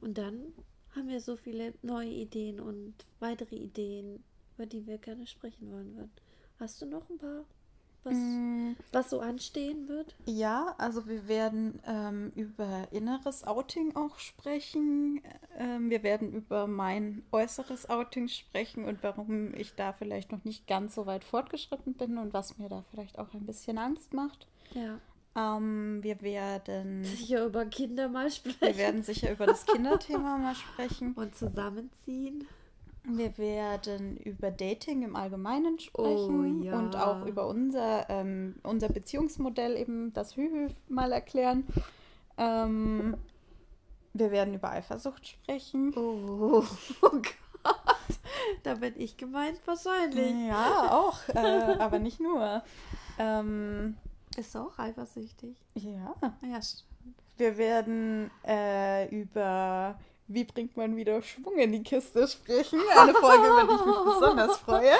Und 0.00 0.18
dann 0.18 0.52
haben 0.94 1.08
wir 1.08 1.20
so 1.20 1.36
viele 1.36 1.74
neue 1.82 2.10
Ideen 2.10 2.60
und 2.60 2.94
weitere 3.20 3.56
Ideen, 3.56 4.22
über 4.56 4.66
die 4.66 4.86
wir 4.86 4.98
gerne 4.98 5.26
sprechen 5.26 5.70
wollen 5.70 5.94
würden. 5.96 6.12
Hast 6.58 6.82
du 6.82 6.86
noch 6.86 7.08
ein 7.08 7.18
paar 7.18 7.44
was, 8.04 8.14
mm. 8.14 8.76
was 8.92 9.10
so 9.10 9.20
anstehen 9.20 9.88
wird? 9.88 10.14
Ja, 10.26 10.74
also 10.78 11.06
wir 11.06 11.28
werden 11.28 11.80
ähm, 11.86 12.32
über 12.34 12.88
inneres 12.90 13.44
Outing 13.44 13.96
auch 13.96 14.18
sprechen. 14.18 15.20
Ähm, 15.56 15.90
wir 15.90 16.02
werden 16.02 16.32
über 16.32 16.66
mein 16.66 17.24
äußeres 17.32 17.90
Outing 17.90 18.28
sprechen 18.28 18.84
und 18.84 19.02
warum 19.02 19.54
ich 19.54 19.74
da 19.74 19.92
vielleicht 19.92 20.32
noch 20.32 20.44
nicht 20.44 20.66
ganz 20.66 20.94
so 20.94 21.06
weit 21.06 21.24
fortgeschritten 21.24 21.94
bin 21.94 22.18
und 22.18 22.32
was 22.32 22.58
mir 22.58 22.68
da 22.68 22.84
vielleicht 22.90 23.18
auch 23.18 23.32
ein 23.34 23.46
bisschen 23.46 23.78
Angst 23.78 24.12
macht. 24.14 24.46
Ja. 24.74 25.00
Ähm, 25.38 26.02
wir 26.02 26.20
werden 26.22 27.04
sicher 27.04 27.44
über 27.44 27.66
Kinder 27.66 28.08
mal 28.08 28.30
sprechen. 28.30 28.60
Wir 28.60 28.76
werden 28.76 29.02
sicher 29.02 29.30
über 29.30 29.46
das 29.46 29.66
Kinderthema 29.66 30.38
mal 30.38 30.54
sprechen. 30.54 31.12
Und 31.14 31.34
zusammenziehen. 31.36 32.46
Wir 33.04 33.38
werden 33.38 34.16
über 34.18 34.50
Dating 34.50 35.02
im 35.02 35.16
Allgemeinen 35.16 35.78
sprechen 35.78 36.60
Oh, 36.60 36.64
ja. 36.64 36.78
und 36.78 36.94
auch 36.96 37.24
über 37.24 37.46
unser, 37.46 38.08
ähm, 38.10 38.56
unser 38.62 38.88
Beziehungsmodell, 38.88 39.76
eben 39.76 40.12
das 40.12 40.36
Hühü 40.36 40.68
mal 40.88 41.12
erklären. 41.12 41.64
Ähm, 42.36 43.16
wir 44.12 44.30
werden 44.30 44.54
über 44.54 44.70
Eifersucht 44.70 45.26
sprechen. 45.26 45.94
Oh, 45.96 46.64
oh 47.02 47.10
Gott. 47.10 48.18
Da 48.62 48.74
bin 48.74 48.94
ich 48.96 49.16
gemeint 49.16 49.60
wahrscheinlich. 49.64 50.48
Ja, 50.48 50.90
auch, 50.92 51.28
äh, 51.28 51.76
aber 51.78 51.98
nicht 51.98 52.20
nur. 52.20 52.62
Ähm, 53.18 53.96
Ist 54.38 54.56
auch 54.56 54.78
eifersüchtig. 54.78 55.56
ja, 55.74 56.14
Ja, 56.42 56.60
wir 57.36 57.58
werden 57.58 58.30
äh, 58.46 59.08
über 59.08 59.98
wie 60.28 60.44
bringt 60.44 60.76
man 60.76 60.94
wieder 60.94 61.22
Schwung 61.22 61.56
in 61.56 61.72
die 61.72 61.82
Kiste 61.82 62.28
sprechen. 62.28 62.80
Eine 62.96 63.14
Folge, 63.14 63.48
die 63.48 63.74
ich 63.74 63.86
mich 63.86 64.14
besonders 64.14 64.56
freue. 64.58 64.92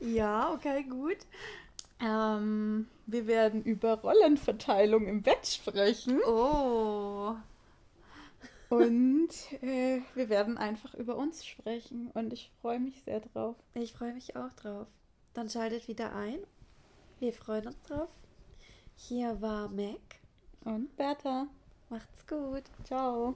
Ja, 0.00 0.52
okay, 0.52 0.84
gut. 0.84 1.18
Ähm, 2.00 2.88
wir 3.06 3.26
werden 3.26 3.62
über 3.62 3.94
Rollenverteilung 3.94 5.06
im 5.06 5.22
Bett 5.22 5.46
sprechen. 5.46 6.20
Oh. 6.26 7.34
Und 8.68 9.28
äh, 9.62 10.00
wir 10.14 10.28
werden 10.28 10.58
einfach 10.58 10.94
über 10.94 11.16
uns 11.16 11.44
sprechen. 11.44 12.10
Und 12.14 12.32
ich 12.32 12.50
freue 12.62 12.78
mich 12.78 13.02
sehr 13.04 13.20
drauf. 13.20 13.56
Ich 13.74 13.92
freue 13.92 14.14
mich 14.14 14.36
auch 14.36 14.52
drauf. 14.54 14.86
Dann 15.34 15.50
schaltet 15.50 15.88
wieder 15.88 16.14
ein. 16.14 16.38
Wir 17.18 17.32
freuen 17.32 17.68
uns 17.68 17.80
drauf. 17.82 18.10
Hier 18.94 19.40
war 19.40 19.68
Mac. 19.68 20.20
Und 20.64 20.94
Bertha, 20.96 21.46
Macht's 21.88 22.26
gut. 22.26 22.64
ciao. 22.84 23.34